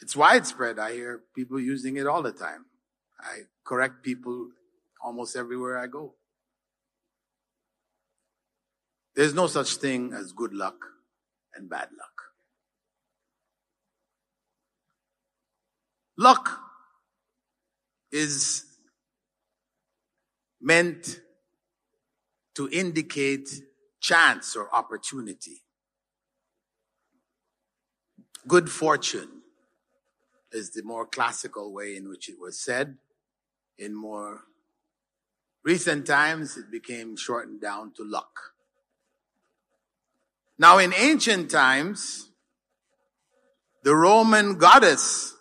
It's 0.00 0.16
widespread. 0.16 0.78
I 0.78 0.92
hear 0.92 1.20
people 1.34 1.60
using 1.60 1.96
it 1.96 2.06
all 2.06 2.22
the 2.22 2.32
time. 2.32 2.66
I 3.20 3.42
correct 3.64 4.02
people 4.02 4.48
almost 5.02 5.36
everywhere 5.36 5.78
I 5.78 5.86
go. 5.86 6.14
There's 9.14 9.34
no 9.34 9.46
such 9.46 9.76
thing 9.76 10.12
as 10.12 10.32
good 10.32 10.54
luck 10.54 10.76
and 11.54 11.70
bad 11.70 11.88
luck. 11.98 12.11
Luck 16.22 16.60
is 18.12 18.64
meant 20.60 21.20
to 22.54 22.68
indicate 22.70 23.50
chance 24.00 24.54
or 24.54 24.72
opportunity. 24.72 25.62
Good 28.46 28.70
fortune 28.70 29.42
is 30.52 30.70
the 30.70 30.84
more 30.84 31.06
classical 31.06 31.72
way 31.72 31.96
in 31.96 32.08
which 32.08 32.28
it 32.28 32.38
was 32.38 32.56
said. 32.56 32.98
In 33.76 33.92
more 33.92 34.42
recent 35.64 36.06
times, 36.06 36.56
it 36.56 36.70
became 36.70 37.16
shortened 37.16 37.60
down 37.60 37.94
to 37.94 38.04
luck. 38.04 38.52
Now, 40.56 40.78
in 40.78 40.94
ancient 40.94 41.50
times, 41.50 42.28
the 43.82 43.96
Roman 43.96 44.56
goddess 44.56 45.31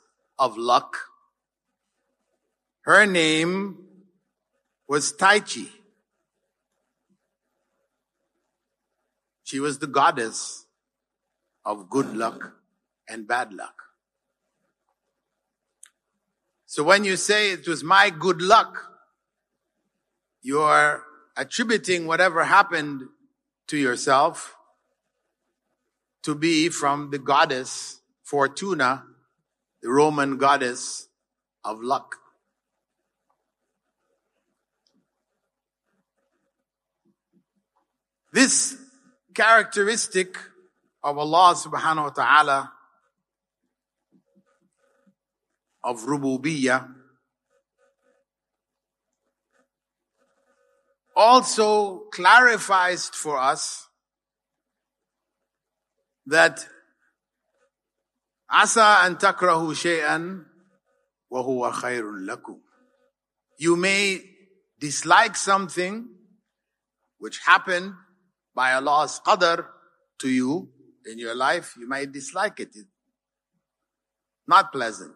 of 0.41 0.57
luck, 0.57 0.97
her 2.81 3.05
name 3.05 3.77
was 4.87 5.11
Tyche. 5.11 5.69
She 9.43 9.59
was 9.59 9.77
the 9.77 9.85
goddess 9.85 10.65
of 11.63 11.91
good 11.91 12.17
luck 12.17 12.53
and 13.07 13.27
bad 13.27 13.53
luck. 13.53 13.83
So 16.65 16.83
when 16.83 17.03
you 17.03 17.17
say 17.17 17.51
it 17.51 17.67
was 17.67 17.83
my 17.83 18.09
good 18.09 18.41
luck, 18.41 18.87
you 20.41 20.59
are 20.59 21.03
attributing 21.37 22.07
whatever 22.07 22.45
happened 22.45 23.03
to 23.67 23.77
yourself 23.77 24.55
to 26.23 26.33
be 26.33 26.69
from 26.69 27.11
the 27.11 27.19
goddess 27.19 28.01
Fortuna, 28.23 29.03
the 29.81 29.89
Roman 29.89 30.37
goddess 30.37 31.07
of 31.63 31.81
luck. 31.81 32.15
This 38.33 38.77
characteristic 39.33 40.37
of 41.03 41.17
Allah 41.17 41.55
subhanahu 41.55 42.03
wa 42.03 42.09
ta'ala 42.09 42.71
of 45.83 45.99
rububiyyah 46.05 46.87
also 51.15 52.05
clarifies 52.13 53.09
for 53.09 53.37
us 53.37 53.87
that 56.25 56.65
asa 58.51 58.99
an 59.03 59.15
takrahu 59.15 59.73
shay'an 59.73 60.45
wa 61.29 61.43
huwa 61.43 61.71
khairun 61.71 62.27
lakum. 62.27 62.59
You 63.57 63.75
may 63.75 64.21
dislike 64.79 65.35
something 65.35 66.09
which 67.19 67.39
happened 67.45 67.93
by 68.53 68.73
Allah's 68.73 69.21
qadr 69.25 69.65
to 70.19 70.29
you 70.29 70.69
in 71.05 71.17
your 71.17 71.35
life. 71.35 71.75
You 71.79 71.87
might 71.87 72.11
dislike 72.11 72.59
it. 72.59 72.75
Not 74.47 74.71
pleasant. 74.71 75.15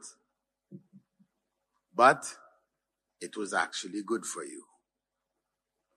But 1.94 2.26
it 3.20 3.36
was 3.36 3.54
actually 3.54 4.04
good 4.06 4.26
for 4.26 4.44
you. 4.44 4.64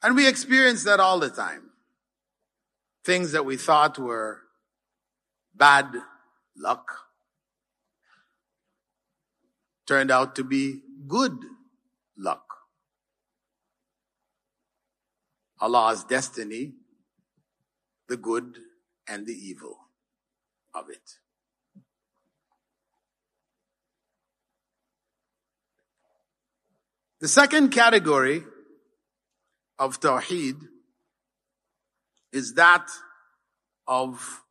And 0.02 0.16
we 0.16 0.26
experience 0.26 0.84
that 0.84 1.00
all 1.00 1.18
the 1.18 1.30
time. 1.30 1.70
Things 3.04 3.32
that 3.32 3.44
we 3.44 3.56
thought 3.56 3.98
were 3.98 4.40
bad 5.54 5.92
luck 6.56 7.07
turned 9.88 10.10
out 10.10 10.36
to 10.36 10.44
be 10.44 10.82
good 11.06 11.32
luck. 12.18 12.44
Allah's 15.60 16.04
destiny, 16.04 16.74
the 18.06 18.18
good 18.18 18.58
and 19.08 19.26
the 19.26 19.32
evil 19.32 19.78
of 20.74 20.90
it. 20.90 21.18
The 27.20 27.28
second 27.28 27.70
category 27.70 28.44
of 29.78 29.98
Tawheed 29.98 30.60
is 32.30 32.54
that 32.54 32.86
of 33.86 34.44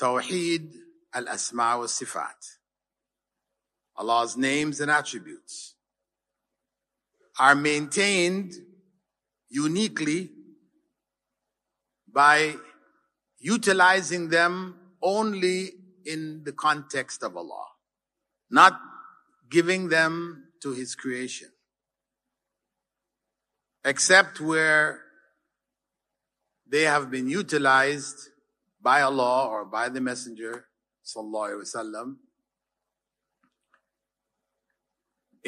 Tawheed 0.00 0.72
al-Asma 1.12 1.76
wa 1.78 1.84
Sifat. 1.84 2.57
Allah's 3.98 4.36
names 4.36 4.80
and 4.80 4.90
attributes 4.90 5.74
are 7.38 7.54
maintained 7.54 8.52
uniquely 9.48 10.30
by 12.12 12.54
utilizing 13.38 14.28
them 14.28 14.76
only 15.02 15.72
in 16.04 16.42
the 16.44 16.52
context 16.52 17.22
of 17.22 17.36
Allah, 17.36 17.66
not 18.50 18.80
giving 19.50 19.88
them 19.88 20.44
to 20.62 20.72
His 20.72 20.94
creation 20.94 21.48
except 23.84 24.40
where 24.40 25.00
they 26.68 26.82
have 26.82 27.10
been 27.10 27.28
utilized 27.28 28.28
by 28.82 29.00
Allah 29.00 29.48
or 29.48 29.64
by 29.64 29.88
the 29.88 30.00
Messenger 30.00 30.66
sallallahu 31.04 31.50
alaihi 31.50 31.64
wasallam 31.64 32.16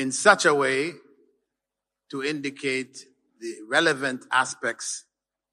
in 0.00 0.10
such 0.10 0.46
a 0.46 0.54
way 0.54 0.94
to 2.10 2.24
indicate 2.24 3.04
the 3.38 3.56
relevant 3.68 4.24
aspects 4.32 5.04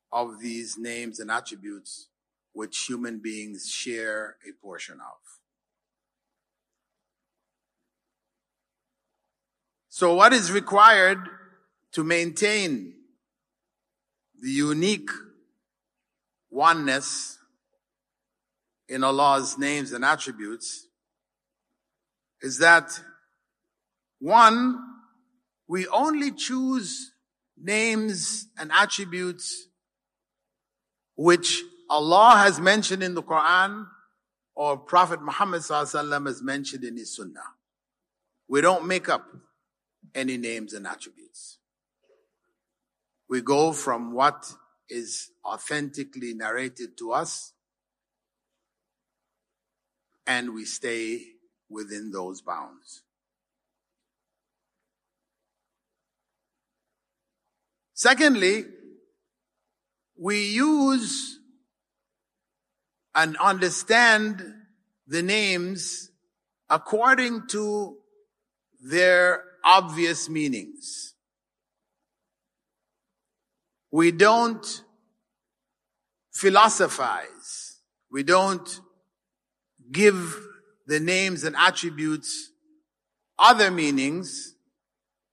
of 0.09 0.39
these 0.39 0.77
names 0.77 1.19
and 1.19 1.29
attributes 1.29 2.07
which 2.53 2.85
human 2.85 3.19
beings 3.19 3.69
share 3.69 4.37
a 4.47 4.53
portion 4.65 5.01
of. 5.01 5.19
So 9.89 10.13
what 10.13 10.31
is 10.31 10.49
required 10.49 11.27
to 11.91 12.05
maintain 12.05 12.93
the 14.41 14.51
unique 14.51 15.09
oneness 16.49 17.37
in 18.87 19.03
Allah's 19.03 19.57
names 19.57 19.91
and 19.91 20.05
attributes 20.05 20.87
is 22.41 22.59
that 22.59 22.97
one, 24.19 24.79
we 25.67 25.87
only 25.87 26.31
choose 26.31 27.11
names 27.57 28.47
and 28.57 28.71
attributes 28.71 29.67
which 31.15 31.63
Allah 31.89 32.35
has 32.37 32.59
mentioned 32.59 33.01
in 33.01 33.15
the 33.15 33.23
Quran 33.23 33.87
or 34.55 34.77
Prophet 34.77 35.21
Muhammad 35.21 35.63
has 35.67 36.41
mentioned 36.41 36.83
in 36.83 36.97
his 36.97 37.15
Sunnah. 37.15 37.39
We 38.47 38.61
don't 38.61 38.87
make 38.87 39.09
up 39.09 39.25
any 40.15 40.37
names 40.37 40.73
and 40.73 40.87
attributes. 40.87 41.57
We 43.29 43.41
go 43.41 43.73
from 43.73 44.13
what 44.13 44.51
is 44.89 45.31
authentically 45.43 46.33
narrated 46.33 46.97
to 46.99 47.11
us 47.11 47.53
and 50.25 50.53
we 50.53 50.65
stay 50.65 51.21
within 51.69 52.11
those 52.11 52.41
bounds. 52.41 53.03
Secondly, 57.97 58.63
we 60.15 60.49
use 60.49 61.39
and 63.15 63.35
understand 63.37 64.53
the 65.07 65.23
names 65.23 66.11
according 66.69 67.47
to 67.47 67.97
their 68.83 69.43
obvious 69.65 70.29
meanings. 70.29 71.15
We 73.89 74.11
don't 74.11 74.83
philosophize. 76.31 77.79
We 78.11 78.21
don't 78.21 78.79
give 79.91 80.39
the 80.85 80.99
names 80.99 81.43
and 81.43 81.55
attributes 81.55 82.51
other 83.39 83.71
meanings 83.71 84.53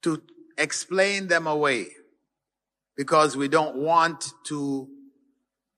to 0.01 0.23
explain 0.57 1.29
them 1.29 1.47
away 1.47 1.89
because 2.97 3.37
we 3.37 3.49
don't 3.49 3.77
want 3.77 4.33
to 4.47 4.89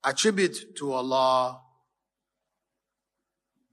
attribute 0.04 0.76
to 0.76 0.92
Allah 0.92 1.60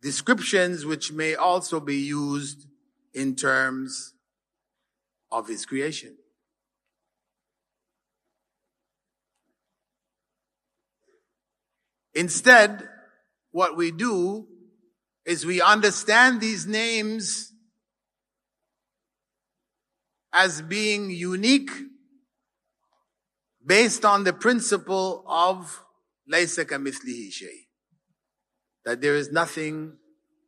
descriptions 0.01 0.85
which 0.85 1.13
may 1.13 1.33
also 1.33 1.79
be 1.79 1.95
used 1.95 2.67
in 3.13 3.35
terms 3.35 4.13
of 5.31 5.47
His 5.47 5.65
creation. 5.65 6.17
Instead, 12.13 12.87
what 13.51 13.75
we 13.77 13.91
do 13.91 14.45
is 15.25 15.45
we 15.45 15.61
understand 15.61 16.41
these 16.41 16.67
names 16.67 17.53
as 20.33 20.61
being 20.61 21.09
unique 21.09 21.71
based 23.65 24.05
on 24.05 24.23
the 24.23 24.33
principle 24.33 25.23
of 25.27 25.83
laysa 26.31 26.65
kamithlihi 26.65 27.31
shay. 27.31 27.67
That 28.85 29.01
there 29.01 29.15
is 29.15 29.31
nothing 29.31 29.97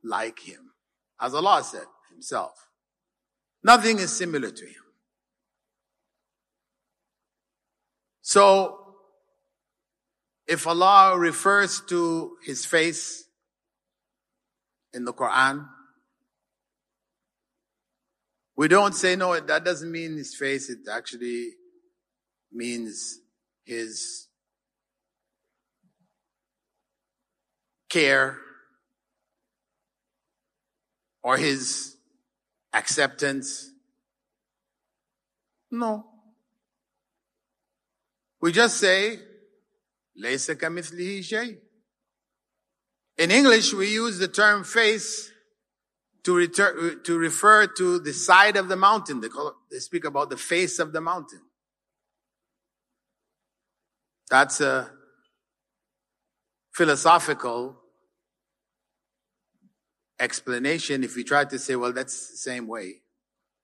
like 0.04 0.40
him. 0.40 0.72
As 1.20 1.34
Allah 1.34 1.64
said 1.64 1.86
himself. 2.12 2.68
Nothing 3.64 4.00
is 4.00 4.16
similar 4.16 4.52
to 4.52 4.66
him. 4.66 4.84
So, 8.22 8.80
if 10.48 10.68
Allah 10.68 11.18
refers 11.18 11.82
to 11.90 12.38
his 12.44 12.66
face 12.66 13.26
in 14.94 15.06
the 15.06 15.14
Quran, 15.14 15.68
we 18.58 18.68
don't 18.68 18.94
say, 18.94 19.16
no, 19.16 19.40
that 19.40 19.66
doesn't 19.66 19.92
mean 19.92 20.18
his 20.18 20.36
face. 20.36 20.70
It 20.70 20.80
actually 20.92 21.52
means 22.56 23.20
his 23.66 24.28
care 27.90 28.38
or 31.22 31.38
his 31.38 31.98
acceptance. 32.74 33.72
No. 35.72 36.06
We 38.42 38.52
just 38.52 38.78
say, 38.78 39.20
In 43.18 43.32
English, 43.32 43.74
we 43.74 43.92
use 43.92 44.18
the 44.18 44.28
term 44.28 44.64
face 44.64 45.32
to, 46.24 46.36
return, 46.36 47.02
to 47.04 47.18
refer 47.18 47.68
to 47.68 48.00
the 48.00 48.14
side 48.14 48.58
of 48.58 48.68
the 48.68 48.76
mountain. 48.76 49.22
They, 49.22 49.30
call, 49.30 49.56
they 49.72 49.80
speak 49.80 50.06
about 50.06 50.30
the 50.30 50.38
face 50.38 50.80
of 50.80 50.92
the 50.94 51.02
mountain. 51.02 51.42
That's 54.30 54.62
a 54.62 54.92
philosophical 56.74 57.78
explanation 60.20 61.04
if 61.04 61.16
we 61.16 61.24
try 61.24 61.46
to 61.46 61.60
say, 61.60 61.76
well, 61.76 61.94
that's 61.94 62.32
the 62.32 62.38
same 62.38 62.68
way. 62.68 63.02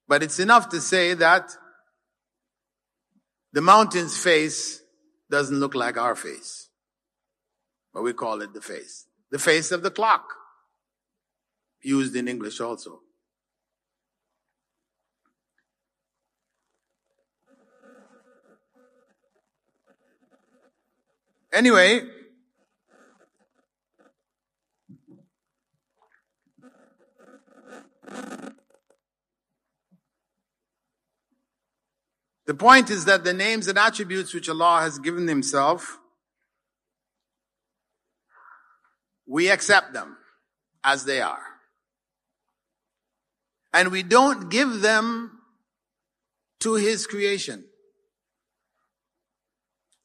But 0.08 0.24
it's 0.24 0.40
enough 0.40 0.70
to 0.70 0.82
say 0.82 1.14
that 1.16 1.56
the 3.54 3.62
mountain's 3.62 4.18
face 4.18 4.82
doesn't 5.30 5.60
look 5.60 5.76
like 5.76 5.98
our 5.98 6.16
face. 6.16 6.70
But 7.94 8.04
we 8.04 8.14
call 8.14 8.42
it 8.42 8.54
the 8.54 8.62
face. 8.62 9.08
The 9.32 9.40
face 9.40 9.72
of 9.72 9.82
the 9.84 9.92
clock. 9.92 10.26
Used 11.82 12.16
in 12.16 12.28
English 12.28 12.62
also. 12.62 13.02
Anyway, 21.54 22.02
the 32.46 32.54
point 32.54 32.90
is 32.90 33.04
that 33.04 33.26
the 33.26 33.34
names 33.34 33.68
and 33.68 33.78
attributes 33.78 34.34
which 34.34 34.48
Allah 34.48 34.80
has 34.82 34.98
given 34.98 35.28
Himself, 35.28 36.00
we 39.28 39.50
accept 39.50 39.92
them 39.92 40.16
as 40.86 41.04
they 41.04 41.20
are. 41.20 41.44
And 43.74 43.92
we 43.92 44.04
don't 44.04 44.50
give 44.50 44.80
them 44.80 45.40
to 46.62 46.76
His 46.76 47.06
creation. 47.08 47.66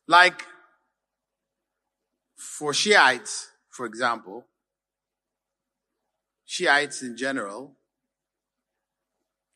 Like 0.09 0.45
for 2.57 2.73
Shiites, 2.73 3.51
for 3.69 3.85
example, 3.85 4.47
Shiites 6.47 7.03
in 7.03 7.15
general, 7.15 7.77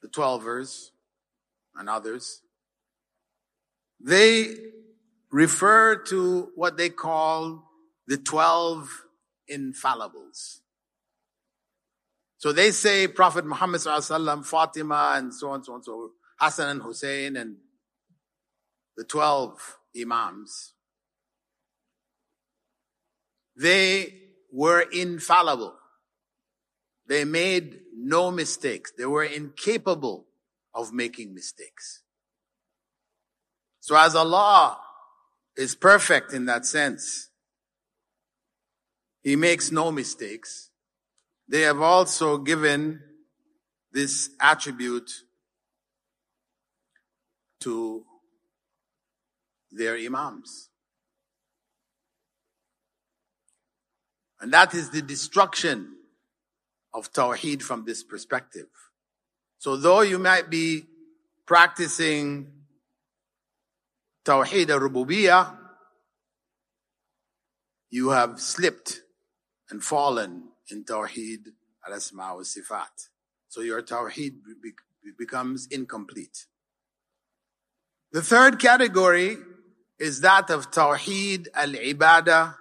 the 0.02 0.08
Twelvers 0.08 0.90
and 1.74 1.88
others, 1.88 2.42
they 3.98 4.54
refer 5.30 5.96
to 6.08 6.50
what 6.54 6.76
they 6.76 6.90
call 6.90 7.70
the 8.06 8.18
12 8.18 9.06
infallibles. 9.50 10.58
So 12.36 12.52
they 12.52 12.70
say 12.70 13.08
Prophet 13.08 13.46
Muhammad 13.46 13.80
sallallahu 13.80 14.44
Fatima 14.44 15.14
and 15.16 15.32
so 15.32 15.50
on, 15.52 15.64
so 15.64 15.72
on, 15.72 15.82
so 15.82 16.10
Hassan 16.38 16.68
and 16.68 16.82
Hussein 16.82 17.36
and 17.36 17.56
the 18.98 19.04
12 19.04 19.78
imams. 19.98 20.74
They 23.60 24.14
were 24.50 24.80
infallible. 24.80 25.74
They 27.06 27.26
made 27.26 27.80
no 27.94 28.30
mistakes. 28.30 28.90
They 28.96 29.04
were 29.04 29.24
incapable 29.24 30.24
of 30.74 30.94
making 30.94 31.34
mistakes. 31.34 32.02
So 33.80 33.96
as 33.96 34.14
Allah 34.14 34.78
is 35.56 35.74
perfect 35.74 36.32
in 36.32 36.46
that 36.46 36.64
sense, 36.64 37.28
He 39.22 39.36
makes 39.36 39.70
no 39.70 39.92
mistakes. 39.92 40.70
They 41.46 41.62
have 41.62 41.82
also 41.82 42.38
given 42.38 43.02
this 43.92 44.30
attribute 44.40 45.10
to 47.60 48.04
their 49.70 49.96
imams. 49.96 50.69
And 54.40 54.52
that 54.52 54.74
is 54.74 54.90
the 54.90 55.02
destruction 55.02 55.96
of 56.94 57.12
Tawheed 57.12 57.62
from 57.62 57.84
this 57.84 58.02
perspective. 58.02 58.66
So 59.58 59.76
though 59.76 60.00
you 60.00 60.18
might 60.18 60.48
be 60.48 60.86
practicing 61.46 62.50
Tawheed 64.24 64.70
al-Rububiyyah, 64.70 65.56
you 67.90 68.10
have 68.10 68.40
slipped 68.40 69.02
and 69.68 69.82
fallen 69.82 70.48
in 70.70 70.84
Tawheed 70.84 71.48
al-Asma 71.86 72.36
Sifat. 72.42 73.08
So 73.48 73.60
your 73.60 73.82
Tawheed 73.82 74.36
be- 74.62 74.72
becomes 75.18 75.66
incomplete. 75.70 76.46
The 78.12 78.22
third 78.22 78.58
category 78.58 79.36
is 79.98 80.20
that 80.22 80.50
of 80.50 80.70
Tawheed 80.70 81.48
al-Ibadah 81.54 82.54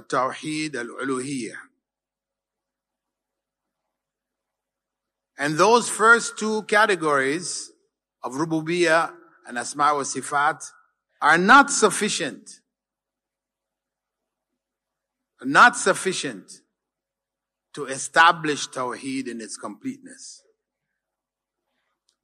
Tawheed 0.00 0.74
al-Uluhiyyah. 0.76 1.56
And 5.36 5.58
those 5.58 5.88
first 5.88 6.38
two 6.38 6.62
categories 6.62 7.72
of 8.22 8.32
Rububiyyah 8.32 9.12
and 9.46 9.58
Asma 9.58 9.92
wa 9.94 10.02
Sifat 10.02 10.62
are 11.20 11.36
not 11.36 11.70
sufficient. 11.70 12.60
Not 15.42 15.76
sufficient 15.76 16.60
to 17.74 17.86
establish 17.86 18.68
Tawheed 18.68 19.26
in 19.26 19.40
its 19.40 19.56
completeness. 19.56 20.42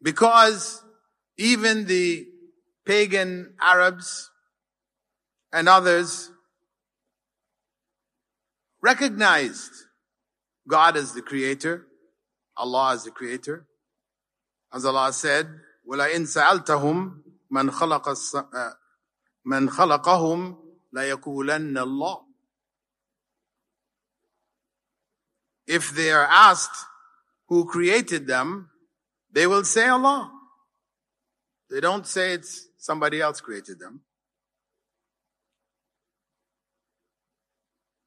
Because 0.01 0.85
even 1.37 1.87
the 1.87 2.29
pagan 2.85 3.55
Arabs 3.61 4.31
and 5.53 5.69
others 5.69 6.31
recognized 8.82 9.72
God 10.68 10.98
as 10.98 11.14
the 11.14 11.22
creator, 11.22 11.88
Allah 12.56 12.94
as 12.94 13.04
the 13.04 13.12
creator. 13.12 13.66
As 14.74 14.86
Allah 14.86 15.14
said, 15.14 15.48
وَلَئِن 15.88 16.26
سَأَلْتَهُمْ 16.26 17.22
مَنْ 17.52 17.70
خَلَقَ 17.72 18.08
الس- 18.08 18.36
مَنْ 19.46 19.70
خَلَقَهُمْ 19.70 20.58
لَيَقُولَنَّ 20.96 21.74
اللَّهُ 21.78 22.24
If 25.68 25.92
they 25.92 26.12
are 26.12 26.28
asked 26.30 26.86
who 27.48 27.66
created 27.66 28.28
them, 28.28 28.70
they 29.32 29.48
will 29.48 29.64
say 29.64 29.88
Allah. 29.88 30.32
They 31.70 31.80
don't 31.80 32.06
say 32.06 32.34
it's 32.34 32.68
somebody 32.78 33.22
else 33.22 33.42
created 33.42 33.80
them. 33.80 34.02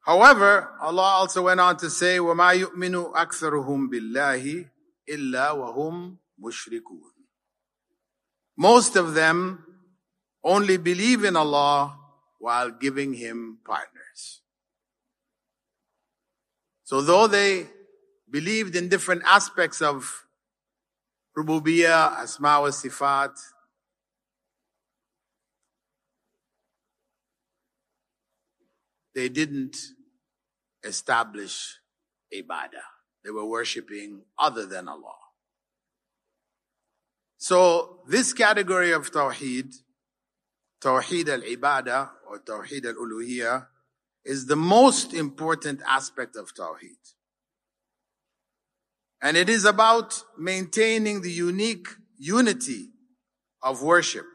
However, 0.01 0.69
Allah 0.79 1.19
also 1.19 1.43
went 1.43 1.59
on 1.59 1.77
to 1.77 1.89
say, 1.89 2.17
وَمَا 2.17 2.55
يُؤْمِنُ 2.63 3.13
أَكْثَرُهُمْ 3.13 3.89
بِاللَّهِ 3.89 4.69
إِلَّا 5.09 5.51
وَهُمْ 5.51 6.17
مُشْرِكُونَ 6.41 7.11
Most 8.57 8.95
of 8.95 9.13
them 9.13 9.65
only 10.43 10.77
believe 10.77 11.25
in 11.25 11.35
Allah 11.35 11.97
while 12.39 12.71
giving 12.71 13.13
Him 13.13 13.59
partners. 13.65 14.41
So 16.85 17.01
though 17.01 17.27
they 17.27 17.67
believed 18.29 18.77
in 18.77 18.87
different 18.87 19.23
aspects 19.25 19.81
of 19.81 20.25
Rububiyyah, 21.37 22.19
Asma 22.19 22.61
wa 22.61 22.69
Sifat, 22.69 23.37
they 29.14 29.28
didn't 29.28 29.76
establish 30.84 31.78
ibadah. 32.34 32.86
They 33.24 33.30
were 33.30 33.46
worshipping 33.46 34.22
other 34.38 34.66
than 34.66 34.88
Allah. 34.88 35.14
So 37.38 38.00
this 38.06 38.32
category 38.32 38.92
of 38.92 39.10
Tawheed, 39.10 39.74
Tawheed 40.80 41.28
al-Ibadah 41.28 42.10
or 42.28 42.40
Tawheed 42.40 42.86
al-Uluhiyyah, 42.86 43.66
is 44.24 44.46
the 44.46 44.56
most 44.56 45.12
important 45.12 45.80
aspect 45.86 46.36
of 46.36 46.54
Tawheed. 46.54 47.02
And 49.20 49.36
it 49.36 49.48
is 49.48 49.64
about 49.64 50.22
maintaining 50.38 51.22
the 51.22 51.30
unique 51.30 51.88
unity 52.18 52.90
of 53.62 53.82
worship 53.82 54.26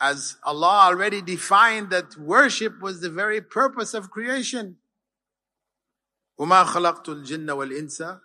As 0.00 0.36
Allah 0.44 0.88
already 0.88 1.22
defined 1.22 1.90
that 1.90 2.16
worship 2.18 2.80
was 2.80 3.00
the 3.00 3.10
very 3.10 3.40
purpose 3.40 3.94
of 3.94 4.10
creation. 4.10 4.76
وَمَا 6.38 6.66
خَلَقْتُ 6.66 7.04
الْجِنَّ 7.04 7.46
وَالْإِنسَ 7.46 8.20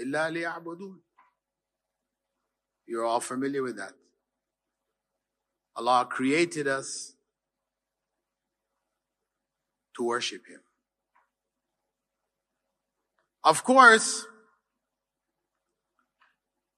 إِلَّا 0.00 0.30
لِيَعْبُدُونَ 0.32 0.96
You're 2.86 3.04
all 3.04 3.20
familiar 3.20 3.62
with 3.62 3.76
that. 3.76 3.92
Allah 5.76 6.06
created 6.10 6.66
us 6.66 7.14
to 9.96 10.02
worship 10.02 10.42
Him. 10.48 10.60
Of 13.44 13.64
course, 13.64 14.26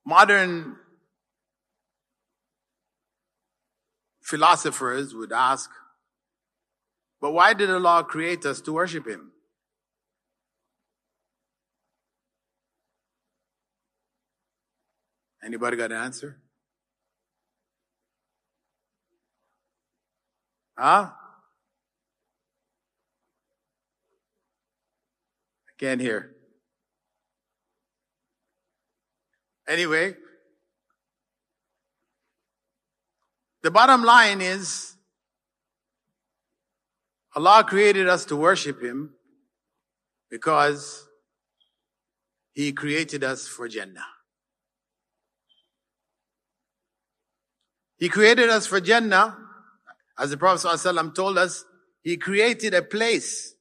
modern 0.07 0.77
philosophers 4.30 5.16
would 5.16 5.32
ask, 5.32 5.72
but 7.20 7.32
why 7.32 7.56
did 7.56 7.72
Allah 7.72 8.04
create 8.04 8.46
us 8.46 8.62
to 8.62 8.72
worship 8.72 9.08
Him? 9.08 9.32
Anybody 15.44 15.78
got 15.78 15.92
an 15.92 15.98
answer? 15.98 16.38
Huh? 20.78 21.10
I 25.68 25.72
can't 25.80 26.00
hear. 26.00 26.36
Anyway, 29.68 30.16
the 33.62 33.72
bottom 33.72 34.04
line 34.04 34.42
is 34.42 34.96
Allah 37.36 37.64
created 37.64 38.08
us 38.08 38.26
to 38.26 38.36
worship 38.36 38.82
Him 38.82 39.14
because 40.30 41.08
He 42.54 42.72
created 42.72 43.24
us 43.24 43.48
for 43.48 43.68
Jannah. 43.68 44.06
He 47.98 48.10
created 48.10 48.50
us 48.50 48.66
for 48.66 48.80
Jannah. 48.80 49.38
As 50.18 50.32
the 50.32 50.38
Prophet 50.38 50.68
ﷺ 50.68 51.16
told 51.16 51.38
us, 51.38 51.66
He 52.02 52.18
created 52.18 52.74
a 52.74 52.82
place 52.82 53.56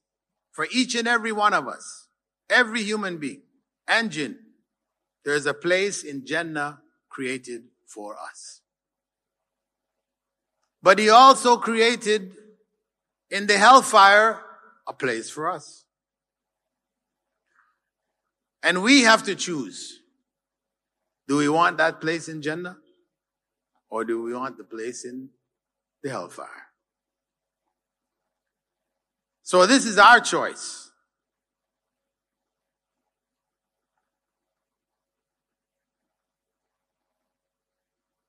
for 0.51 0.67
each 0.71 0.95
and 0.95 1.07
every 1.07 1.31
one 1.31 1.53
of 1.53 1.67
us, 1.67 2.07
every 2.49 2.83
human 2.83 3.17
being 3.17 3.41
and 3.87 4.11
jinn. 4.11 4.37
There 5.25 5.35
is 5.35 5.45
a 5.45 5.53
place 5.53 6.03
in 6.03 6.25
Jannah 6.25 6.79
created 7.09 7.63
for 7.85 8.17
us. 8.17 8.58
But 10.81 10.99
He 10.99 11.09
also 11.09 11.57
created 11.57 12.33
in 13.29 13.47
the 13.47 13.57
hellfire 13.57 14.41
a 14.87 14.93
place 14.93 15.29
for 15.29 15.49
us. 15.49 15.85
And 18.63 18.81
we 18.83 19.03
have 19.03 19.23
to 19.23 19.35
choose. 19.35 19.99
Do 21.27 21.37
we 21.37 21.47
want 21.47 21.77
that 21.77 22.01
place 22.01 22.27
in 22.27 22.41
Jannah? 22.41 22.77
Or 23.89 24.03
do 24.03 24.21
we 24.21 24.33
want 24.33 24.57
the 24.57 24.63
place 24.63 25.05
in 25.05 25.29
the 26.03 26.09
hellfire? 26.09 26.67
So 29.43 29.65
this 29.65 29.85
is 29.85 29.97
our 29.97 30.19
choice. 30.19 30.91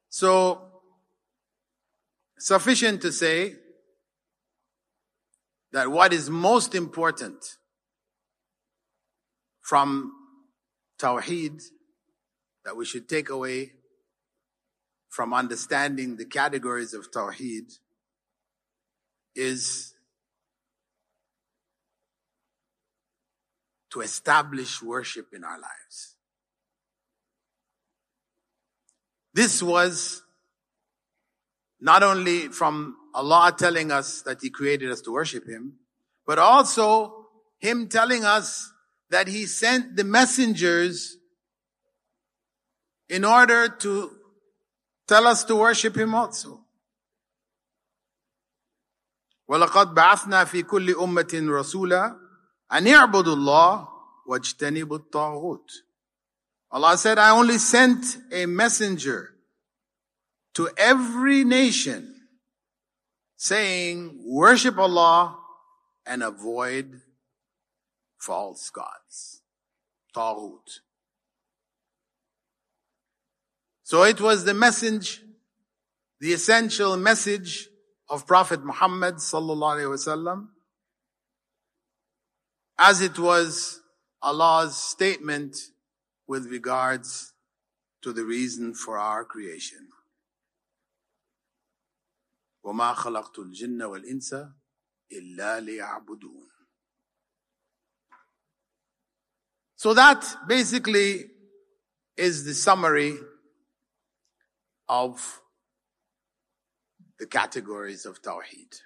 So, 0.08 0.69
sufficient 2.40 3.03
to 3.03 3.12
say 3.12 3.55
that 5.72 5.90
what 5.90 6.12
is 6.12 6.31
most 6.31 6.74
important 6.74 7.59
from 9.61 10.12
Tawheed 10.98 11.62
that 12.64 12.76
we 12.76 12.85
should 12.85 13.09
take 13.09 13.29
away 13.29 13.72
from 15.11 15.35
understanding 15.35 16.16
the 16.16 16.24
categories 16.24 16.94
of 16.94 17.11
Tawheed 17.11 17.79
is 19.35 19.94
to 23.90 24.00
establish 24.00 24.83
worship 24.83 25.26
in 25.35 25.44
our 25.44 25.59
lives. 25.59 26.16
This 29.35 29.62
was 29.62 30.22
not 31.80 32.04
only 32.04 32.47
from 32.47 32.95
Allah 33.13 33.54
telling 33.58 33.91
us 33.91 34.21
that 34.23 34.39
He 34.41 34.49
created 34.49 34.91
us 34.91 35.01
to 35.01 35.12
worship 35.12 35.47
Him, 35.47 35.80
but 36.25 36.39
also 36.39 37.28
Him 37.60 37.88
telling 37.88 38.25
us 38.25 38.71
that 39.10 39.28
He 39.28 39.45
sent 39.45 39.95
the 39.95 40.04
messengers 40.04 41.17
in 43.08 43.23
order 43.23 43.69
to 43.69 44.12
tell 45.08 45.28
us 45.28 45.43
to 45.45 45.56
worship 45.56 45.95
Him 45.95 46.15
also. 46.15 46.62
ولقد 49.47 49.93
بعثنا 49.93 50.45
في 50.45 50.63
كل 50.63 50.95
أمة 50.95 51.34
رسولا 51.34 52.19
أن 52.73 52.88
يعبدوا 52.88 53.34
الله 53.36 53.88
واجتنبوا 54.28 54.97
الطاغوت. 54.97 55.69
Allah 56.71 56.97
said, 56.97 57.19
I 57.19 57.30
only 57.30 57.60
sent 57.60 58.17
a 58.32 58.47
messenger 58.47 59.36
to 60.54 60.68
every 60.76 61.44
nation 61.44 62.14
saying, 63.36 64.20
worship 64.24 64.78
Allah 64.78 65.38
and 66.06 66.22
avoid 66.22 67.00
false 68.18 68.68
gods. 68.70 69.42
Taghut. 70.14 70.80
So 73.84 74.02
it 74.02 74.20
was 74.20 74.44
the 74.44 74.54
message, 74.54 75.22
the 76.20 76.32
essential 76.32 76.96
message 76.96 77.68
of 78.08 78.26
Prophet 78.26 78.64
Muhammad 78.64 79.16
sallallahu 79.16 79.78
alaihi 79.78 79.96
wasallam, 79.96 80.48
as 82.78 83.00
it 83.00 83.18
was 83.18 83.80
Allah's 84.22 84.76
statement 84.76 85.56
with 86.26 86.46
regards 86.46 87.32
to 88.02 88.12
the 88.12 88.24
reason 88.24 88.74
for 88.74 88.98
our 88.98 89.24
creation. 89.24 89.88
وما 92.63 92.93
خلقت 92.93 93.39
الجن 93.39 93.82
والإنس 93.82 94.34
إلا 95.12 95.60
ليعبدون. 95.60 96.49
So 99.75 99.93
that 99.93 100.38
basically 100.47 101.25
is 102.17 102.45
the 102.45 102.54
summary 102.54 103.17
of 104.88 105.41
the 107.19 107.28
categories 107.28 108.06
of 108.06 108.21
Tawheed. 108.21 108.82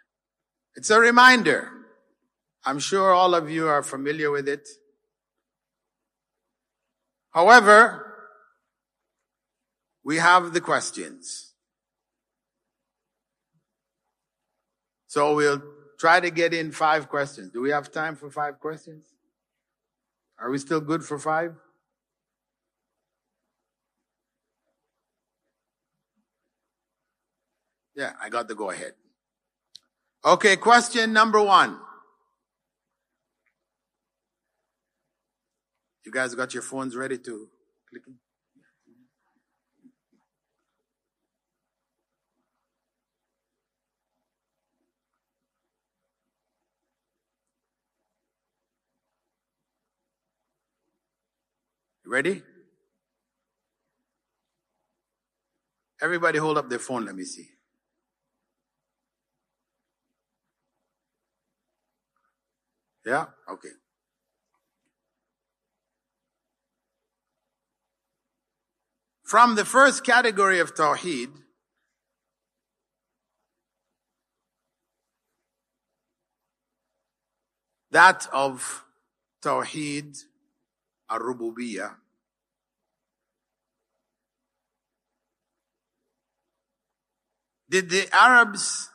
It's 0.75 0.89
a 0.89 0.99
reminder. 0.99 1.71
I'm 2.65 2.79
sure 2.79 3.13
all 3.13 3.33
of 3.33 3.49
you 3.49 3.67
are 3.67 3.83
familiar 3.83 4.29
with 4.31 4.47
it. 4.47 4.67
However, 7.31 8.05
we 10.03 10.17
have 10.17 10.53
the 10.53 10.61
questions. 10.61 11.52
So 15.14 15.36
we'll 15.36 15.62
try 15.96 16.18
to 16.18 16.28
get 16.28 16.52
in 16.52 16.72
five 16.72 17.08
questions. 17.08 17.52
Do 17.52 17.60
we 17.60 17.70
have 17.70 17.92
time 17.92 18.16
for 18.16 18.28
five 18.32 18.58
questions? 18.58 19.04
Are 20.40 20.50
we 20.50 20.58
still 20.58 20.80
good 20.80 21.04
for 21.04 21.20
five? 21.20 21.54
Yeah, 27.94 28.14
I 28.20 28.28
got 28.28 28.48
the 28.48 28.56
go 28.56 28.70
ahead. 28.70 28.94
Okay, 30.24 30.56
question 30.56 31.12
number 31.12 31.40
one. 31.40 31.78
You 36.04 36.10
guys 36.10 36.34
got 36.34 36.54
your 36.54 36.64
phones 36.64 36.96
ready 36.96 37.18
to 37.18 37.48
click 37.88 38.02
ready? 52.06 52.42
Everybody 56.00 56.38
hold 56.38 56.58
up 56.58 56.68
their 56.68 56.78
phone, 56.78 57.06
let 57.06 57.14
me 57.14 57.24
see. 57.24 57.48
Yeah? 63.06 63.26
Okay. 63.50 63.68
From 69.22 69.54
the 69.54 69.64
first 69.64 70.04
category 70.04 70.58
of 70.58 70.74
Tawheed, 70.74 71.30
that 77.90 78.26
of 78.32 78.84
Tawheed 79.42 80.18
al-Rububiyyah, 81.10 81.96
Did 87.74 87.90
the 87.90 88.08
Arabs 88.14 88.88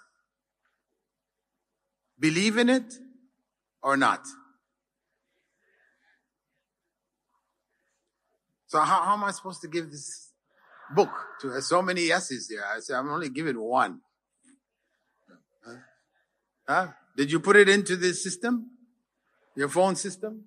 believe 2.17 2.57
in 2.57 2.69
it 2.69 2.93
or 3.83 3.97
not? 3.97 4.25
So 8.67 8.79
how, 8.79 9.01
how 9.01 9.15
am 9.15 9.25
I 9.25 9.31
supposed 9.31 9.59
to 9.63 9.67
give 9.67 9.91
this 9.91 10.31
book 10.95 11.09
to 11.41 11.61
so 11.61 11.81
many 11.81 12.07
yeses 12.07 12.47
there? 12.47 12.63
I 12.65 12.79
say 12.79 12.93
I'm 12.93 13.09
only 13.09 13.27
giving 13.27 13.59
one. 13.59 13.99
Huh? 15.65 15.75
Huh? 16.65 16.87
Did 17.17 17.33
you 17.33 17.41
put 17.41 17.57
it 17.57 17.67
into 17.67 17.97
the 17.97 18.13
system? 18.13 18.69
Your 19.57 19.67
phone 19.67 19.97
system? 19.97 20.45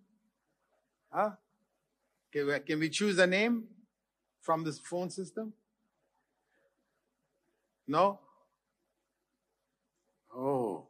Huh? 1.10 1.32
Can 2.32 2.80
we, 2.80 2.88
choose 2.88 3.18
a 3.18 3.26
name 3.26 3.64
from 4.40 4.64
this 4.64 4.78
phone 4.78 5.10
system? 5.10 5.52
No? 7.86 8.20
Oh. 10.34 10.86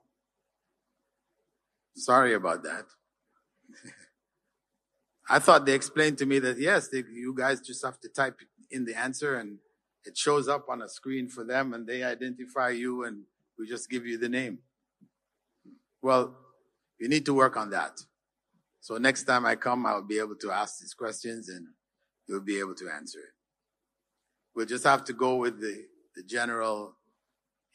Sorry 1.97 2.34
about 2.34 2.62
that. 2.62 2.84
I 5.28 5.40
thought 5.40 5.66
they 5.66 5.74
explained 5.74 6.18
to 6.18 6.26
me 6.26 6.38
that 6.38 6.59
yes, 6.59 6.88
they, 6.88 7.03
you 7.12 7.34
guys 7.36 7.61
just 7.61 7.84
have 7.84 7.99
to 8.01 8.09
type 8.09 8.38
in 8.70 8.84
the 8.84 8.95
answer 8.95 9.34
and 9.36 9.59
it 10.05 10.16
shows 10.16 10.47
up 10.47 10.68
on 10.68 10.80
a 10.80 10.88
screen 10.88 11.28
for 11.28 11.45
them 11.45 11.74
and 11.74 11.86
they 11.88 12.05
identify 12.05 12.70
you 12.70 13.05
and 13.05 13.24
we 13.59 13.66
just 13.66 13.90
give 13.90 14.07
you 14.07 14.16
the 14.16 14.28
name. 14.28 14.61
Well, 16.01 16.36
you 17.01 17.09
need 17.09 17.26
to 17.26 17.34
work 17.34 17.57
on 17.57 17.70
that. 17.70 18.01
So 18.83 18.97
next 18.97 19.22
time 19.24 19.47
I 19.47 19.55
come, 19.55 19.87
I'll 19.87 20.03
be 20.03 20.18
able 20.18 20.35
to 20.41 20.51
ask 20.51 20.80
these 20.80 20.93
questions 20.93 21.49
and 21.49 21.68
you'll 22.26 22.41
be 22.41 22.59
able 22.59 22.74
to 22.74 22.89
answer 22.91 23.20
it. 23.20 23.33
We'll 24.57 24.66
just 24.66 24.83
have 24.83 25.05
to 25.05 25.12
go 25.12 25.37
with 25.37 25.61
the, 25.61 25.85
the 26.16 26.24
general 26.24 26.97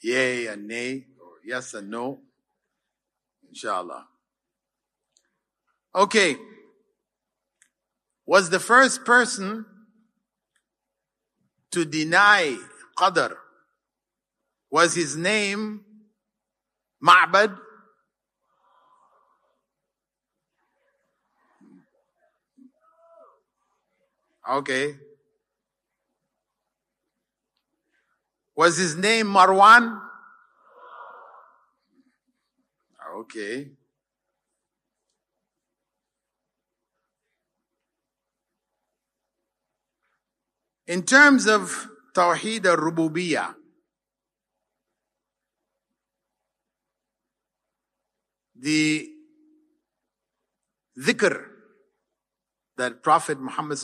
yay 0.04 0.48
and 0.48 0.68
nay 0.68 1.06
or 1.22 1.30
yes 1.46 1.74
and 1.74 1.90
no. 1.90 2.20
Inshallah. 3.48 4.06
Okay. 5.96 6.36
Was 8.26 8.50
the 8.50 8.60
first 8.60 9.06
person 9.06 9.66
to 11.72 11.86
deny 11.86 12.58
Qadr, 12.98 13.34
was 14.70 14.94
his 14.94 15.16
name 15.16 15.86
Ma'bad? 17.02 17.58
Okay. 24.50 24.96
Was 28.56 28.78
his 28.78 28.96
name 28.96 29.28
Marwan? 29.28 30.02
Okay. 33.18 33.72
In 40.88 41.04
terms 41.04 41.46
of 41.48 41.90
Tawheed 42.14 42.66
al-Rububiyyah, 42.66 43.54
the 48.56 49.10
dhikr 50.98 51.57
that 52.78 53.04
Prophet 53.04 53.40
Muhammad 53.40 53.80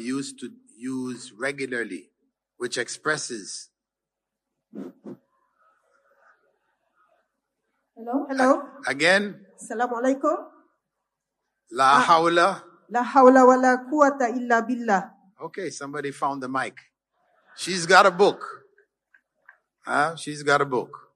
used 0.00 0.40
to 0.40 0.50
use 0.76 1.32
regularly, 1.36 2.10
which 2.56 2.78
expresses 2.78 3.68
Hello? 7.96 8.24
Hello? 8.30 8.62
again, 8.88 9.44
Assalamu 9.60 10.00
alaikum. 10.00 10.36
La 11.70 12.00
ah. 12.00 12.06
hawla. 12.08 12.62
La 12.88 13.04
hawla 13.04 13.44
wa 13.44 13.56
la 13.60 13.76
quwwata 13.76 14.32
illa 14.32 14.62
billah. 14.64 15.10
Okay, 15.42 15.68
somebody 15.68 16.10
found 16.10 16.42
the 16.42 16.48
mic. 16.48 16.78
She's 17.56 17.84
got 17.84 18.06
a 18.06 18.10
book. 18.10 18.40
Huh? 19.84 20.16
She's 20.16 20.42
got 20.42 20.62
a 20.62 20.64
book. 20.64 21.09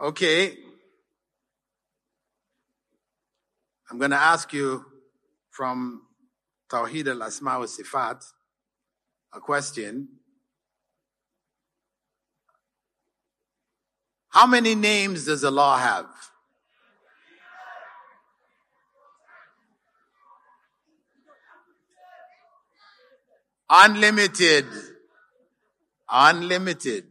Okay. 0.00 0.56
I'm 3.90 3.98
going 3.98 4.12
to 4.12 4.16
ask 4.16 4.50
you 4.54 4.82
from 5.50 6.02
Tawheed 6.70 7.08
al-Asma 7.08 7.58
wa 7.58 7.66
Sifat 7.66 8.24
a 9.34 9.40
question. 9.40 10.08
How 14.30 14.46
many 14.46 14.74
names 14.74 15.26
does 15.26 15.44
Allah 15.44 15.78
have? 15.78 16.06
Unlimited. 23.68 24.64
Unlimited. 26.08 27.09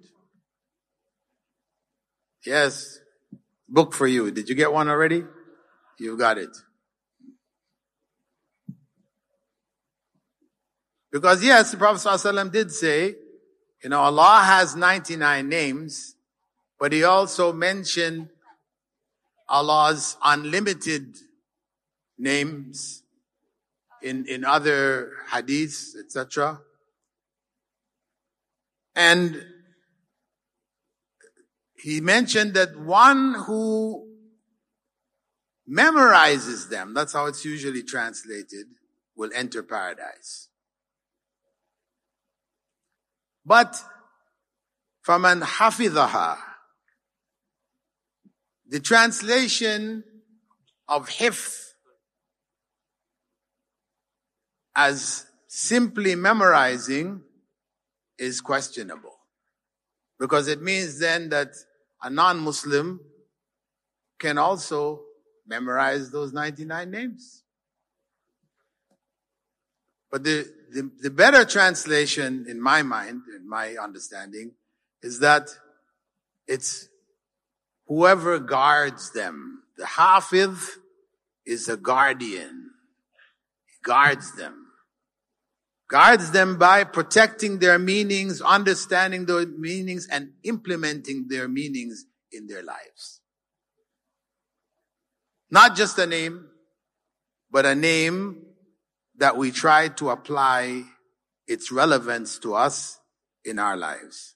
Yes. 2.45 2.99
Book 3.67 3.93
for 3.93 4.07
you. 4.07 4.31
Did 4.31 4.49
you 4.49 4.55
get 4.55 4.71
one 4.71 4.87
already? 4.87 5.23
You've 5.99 6.19
got 6.19 6.37
it. 6.37 6.55
Because 11.11 11.43
yes, 11.43 11.71
the 11.71 11.77
Prophet 11.77 12.07
ﷺ 12.07 12.51
did 12.51 12.71
say, 12.71 13.15
you 13.83 13.89
know, 13.89 13.99
Allah 14.01 14.41
has 14.43 14.75
99 14.75 15.49
names, 15.49 16.15
but 16.79 16.93
he 16.93 17.03
also 17.03 17.51
mentioned 17.51 18.29
Allah's 19.47 20.17
unlimited 20.23 21.15
names 22.17 23.03
in, 24.03 24.25
in 24.27 24.45
other 24.45 25.13
hadiths, 25.31 25.95
etc. 25.97 26.59
And 28.95 29.43
he 31.78 32.00
mentioned 32.00 32.54
that 32.54 32.78
one 32.78 33.34
who 33.46 34.08
memorizes 35.70 36.68
them, 36.68 36.94
that's 36.94 37.12
how 37.12 37.26
it's 37.26 37.44
usually 37.44 37.82
translated, 37.82 38.66
will 39.16 39.30
enter 39.34 39.62
paradise. 39.62 40.48
But 43.44 43.76
فَمَنْ 45.06 45.42
حَفِظَهَا 45.42 46.38
The 48.68 48.80
translation 48.80 50.04
of 50.88 51.08
hifth 51.08 51.74
as 54.74 55.26
simply 55.46 56.14
memorizing 56.14 57.22
is 58.18 58.40
questionable. 58.40 59.18
Because 60.18 60.48
it 60.48 60.62
means 60.62 60.98
then 60.98 61.28
that 61.30 61.54
a 62.01 62.09
non-Muslim 62.09 62.99
can 64.19 64.37
also 64.37 65.01
memorize 65.47 66.11
those 66.11 66.33
99 66.33 66.91
names. 66.91 67.43
But 70.11 70.23
the, 70.23 70.45
the, 70.71 70.91
the, 71.01 71.09
better 71.09 71.45
translation 71.45 72.45
in 72.49 72.61
my 72.61 72.81
mind, 72.81 73.21
in 73.35 73.47
my 73.47 73.75
understanding, 73.81 74.53
is 75.01 75.19
that 75.19 75.49
it's 76.47 76.89
whoever 77.87 78.39
guards 78.39 79.11
them. 79.11 79.63
The 79.77 79.85
Hafiz 79.85 80.77
is 81.45 81.69
a 81.69 81.77
guardian. 81.77 82.71
He 83.65 83.77
guards 83.83 84.35
them. 84.35 84.68
Guards 85.89 86.29
them 86.29 86.59
by 86.59 86.83
protecting 86.83 87.57
their 87.57 87.79
meanings, 87.79 88.41
understanding 88.41 89.25
their 89.25 89.47
meanings, 89.47 90.07
and 90.09 90.33
implementing 90.43 91.25
their 91.27 91.47
meanings 91.47 92.05
in 92.31 92.45
their 92.45 92.61
lives. 92.61 93.21
Not 95.49 95.75
just 95.75 95.97
a 95.97 96.05
name, 96.05 96.45
but 97.49 97.65
a 97.65 97.73
name 97.73 98.45
that 99.17 99.35
we 99.35 99.49
try 99.49 99.87
to 99.87 100.11
apply 100.11 100.83
its 101.47 101.71
relevance 101.71 102.37
to 102.39 102.53
us 102.53 102.99
in 103.43 103.57
our 103.57 103.75
lives. 103.75 104.35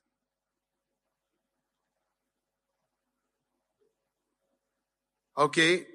Okay. 5.37 5.85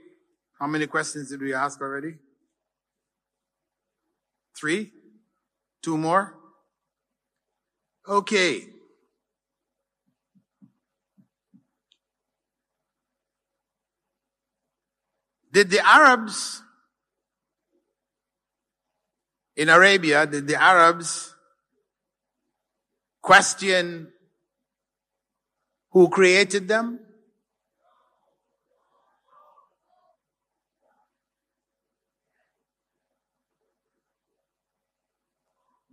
How 0.61 0.69
many 0.69 0.87
questions 0.87 1.31
did 1.31 1.41
we 1.41 1.53
ask 1.53 1.81
already? 1.81 2.15
Three? 4.57 4.93
Two 5.83 5.97
more? 5.97 6.35
Okay. 8.07 8.65
Did 15.53 15.71
the 15.71 15.85
Arabs 15.85 16.63
in 19.57 19.69
Arabia, 19.69 20.25
did 20.25 20.47
the 20.47 20.55
Arabs 20.55 21.35
question 23.21 24.13
who 25.91 26.09
created 26.09 26.69
them? 26.69 27.01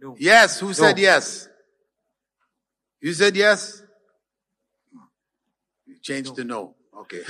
No. 0.06 0.16
Yes. 0.20 0.60
Who 0.60 0.72
said 0.72 1.00
yes? 1.00 1.50
You 3.02 3.12
said 3.14 3.36
yes? 3.36 3.82
You 5.88 5.96
changed 6.00 6.36
to 6.36 6.44
no. 6.44 6.76
Okay. 6.96 7.24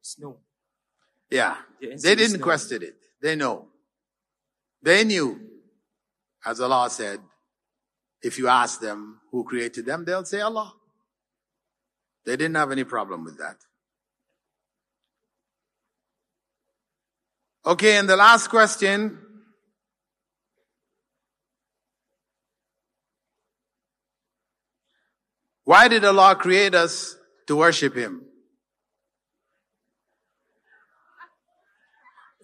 It's 0.00 0.18
no. 0.18 0.38
yeah. 1.30 1.56
The 1.78 1.96
They 2.02 2.14
didn't 2.14 2.38
no. 2.40 2.44
question 2.44 2.82
it. 2.82 2.96
They 3.20 3.36
know. 3.36 3.66
They 4.82 5.04
knew, 5.04 5.38
as 6.46 6.62
Allah 6.62 6.88
said, 6.88 7.20
if 8.22 8.38
you 8.38 8.48
ask 8.48 8.80
them 8.80 9.20
who 9.30 9.44
created 9.44 9.84
them, 9.84 10.06
they'll 10.06 10.24
say 10.24 10.40
Allah. 10.40 10.72
They 12.24 12.36
didn't 12.38 12.54
have 12.56 12.72
any 12.72 12.84
problem 12.84 13.22
with 13.24 13.36
that. 13.36 13.56
Okay, 17.66 17.98
and 17.98 18.08
the 18.08 18.16
last 18.16 18.48
question. 18.48 19.18
Why 25.68 25.86
did 25.86 26.02
Allah 26.02 26.34
create 26.34 26.74
us 26.74 27.14
to 27.46 27.56
worship 27.56 27.94
Him? 27.94 28.24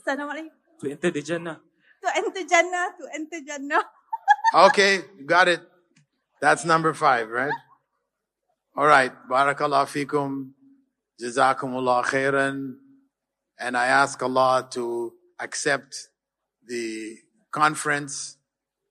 To 0.05 0.91
enter 0.91 1.11
the 1.11 1.23
Jannah. 1.23 1.59
To 2.05 2.09
enter 2.15 2.45
Jannah, 2.45 2.93
to 3.01 3.05
enter 3.15 3.41
Jannah. 3.41 3.83
Okay, 4.55 5.01
got 5.25 5.49
it. 5.49 5.63
That's 6.43 6.67
number 6.67 6.93
five, 6.93 7.31
right? 7.31 7.51
All 8.77 8.87
right. 8.87 9.11
Barakallah 9.27 9.89
fikum. 9.89 10.51
Jazakumullah 11.19 12.05
khairan. 12.05 12.75
And 13.59 13.75
I 13.75 13.87
ask 13.87 14.23
Allah 14.23 14.69
to 14.73 15.15
accept 15.41 16.09
the 16.69 17.17
conference 17.51 18.37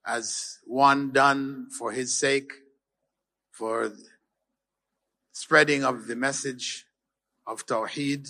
as 0.04 0.58
one 0.66 1.12
done 1.12 1.68
for 1.78 1.92
His 1.92 2.18
sake, 2.18 2.52
for 3.52 3.94
spreading 5.34 5.84
of 5.84 6.08
the 6.08 6.16
message 6.16 6.86
of 7.46 7.66
Tawheed, 7.66 8.30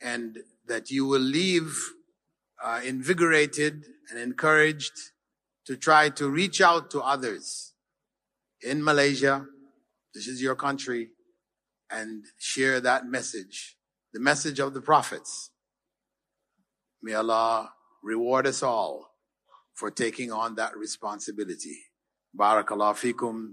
and 0.00 0.38
that 0.66 0.90
you 0.90 1.06
will 1.06 1.20
leave 1.20 1.78
uh, 2.62 2.80
invigorated 2.84 3.84
and 4.10 4.18
encouraged 4.18 4.92
to 5.66 5.76
try 5.76 6.08
to 6.08 6.28
reach 6.28 6.60
out 6.60 6.90
to 6.90 7.00
others 7.00 7.74
in 8.62 8.82
Malaysia. 8.82 9.46
This 10.14 10.26
is 10.26 10.42
your 10.42 10.56
country 10.56 11.10
and 11.90 12.24
share 12.38 12.80
that 12.80 13.06
message, 13.06 13.76
the 14.12 14.20
message 14.20 14.58
of 14.58 14.74
the 14.74 14.80
prophets. 14.80 15.50
May 17.02 17.14
Allah 17.14 17.72
reward 18.02 18.46
us 18.46 18.62
all 18.62 19.14
for 19.74 19.90
taking 19.90 20.32
on 20.32 20.54
that 20.56 20.76
responsibility. 20.76 21.78
Barakallah 22.36 22.94
fikum. 22.94 23.52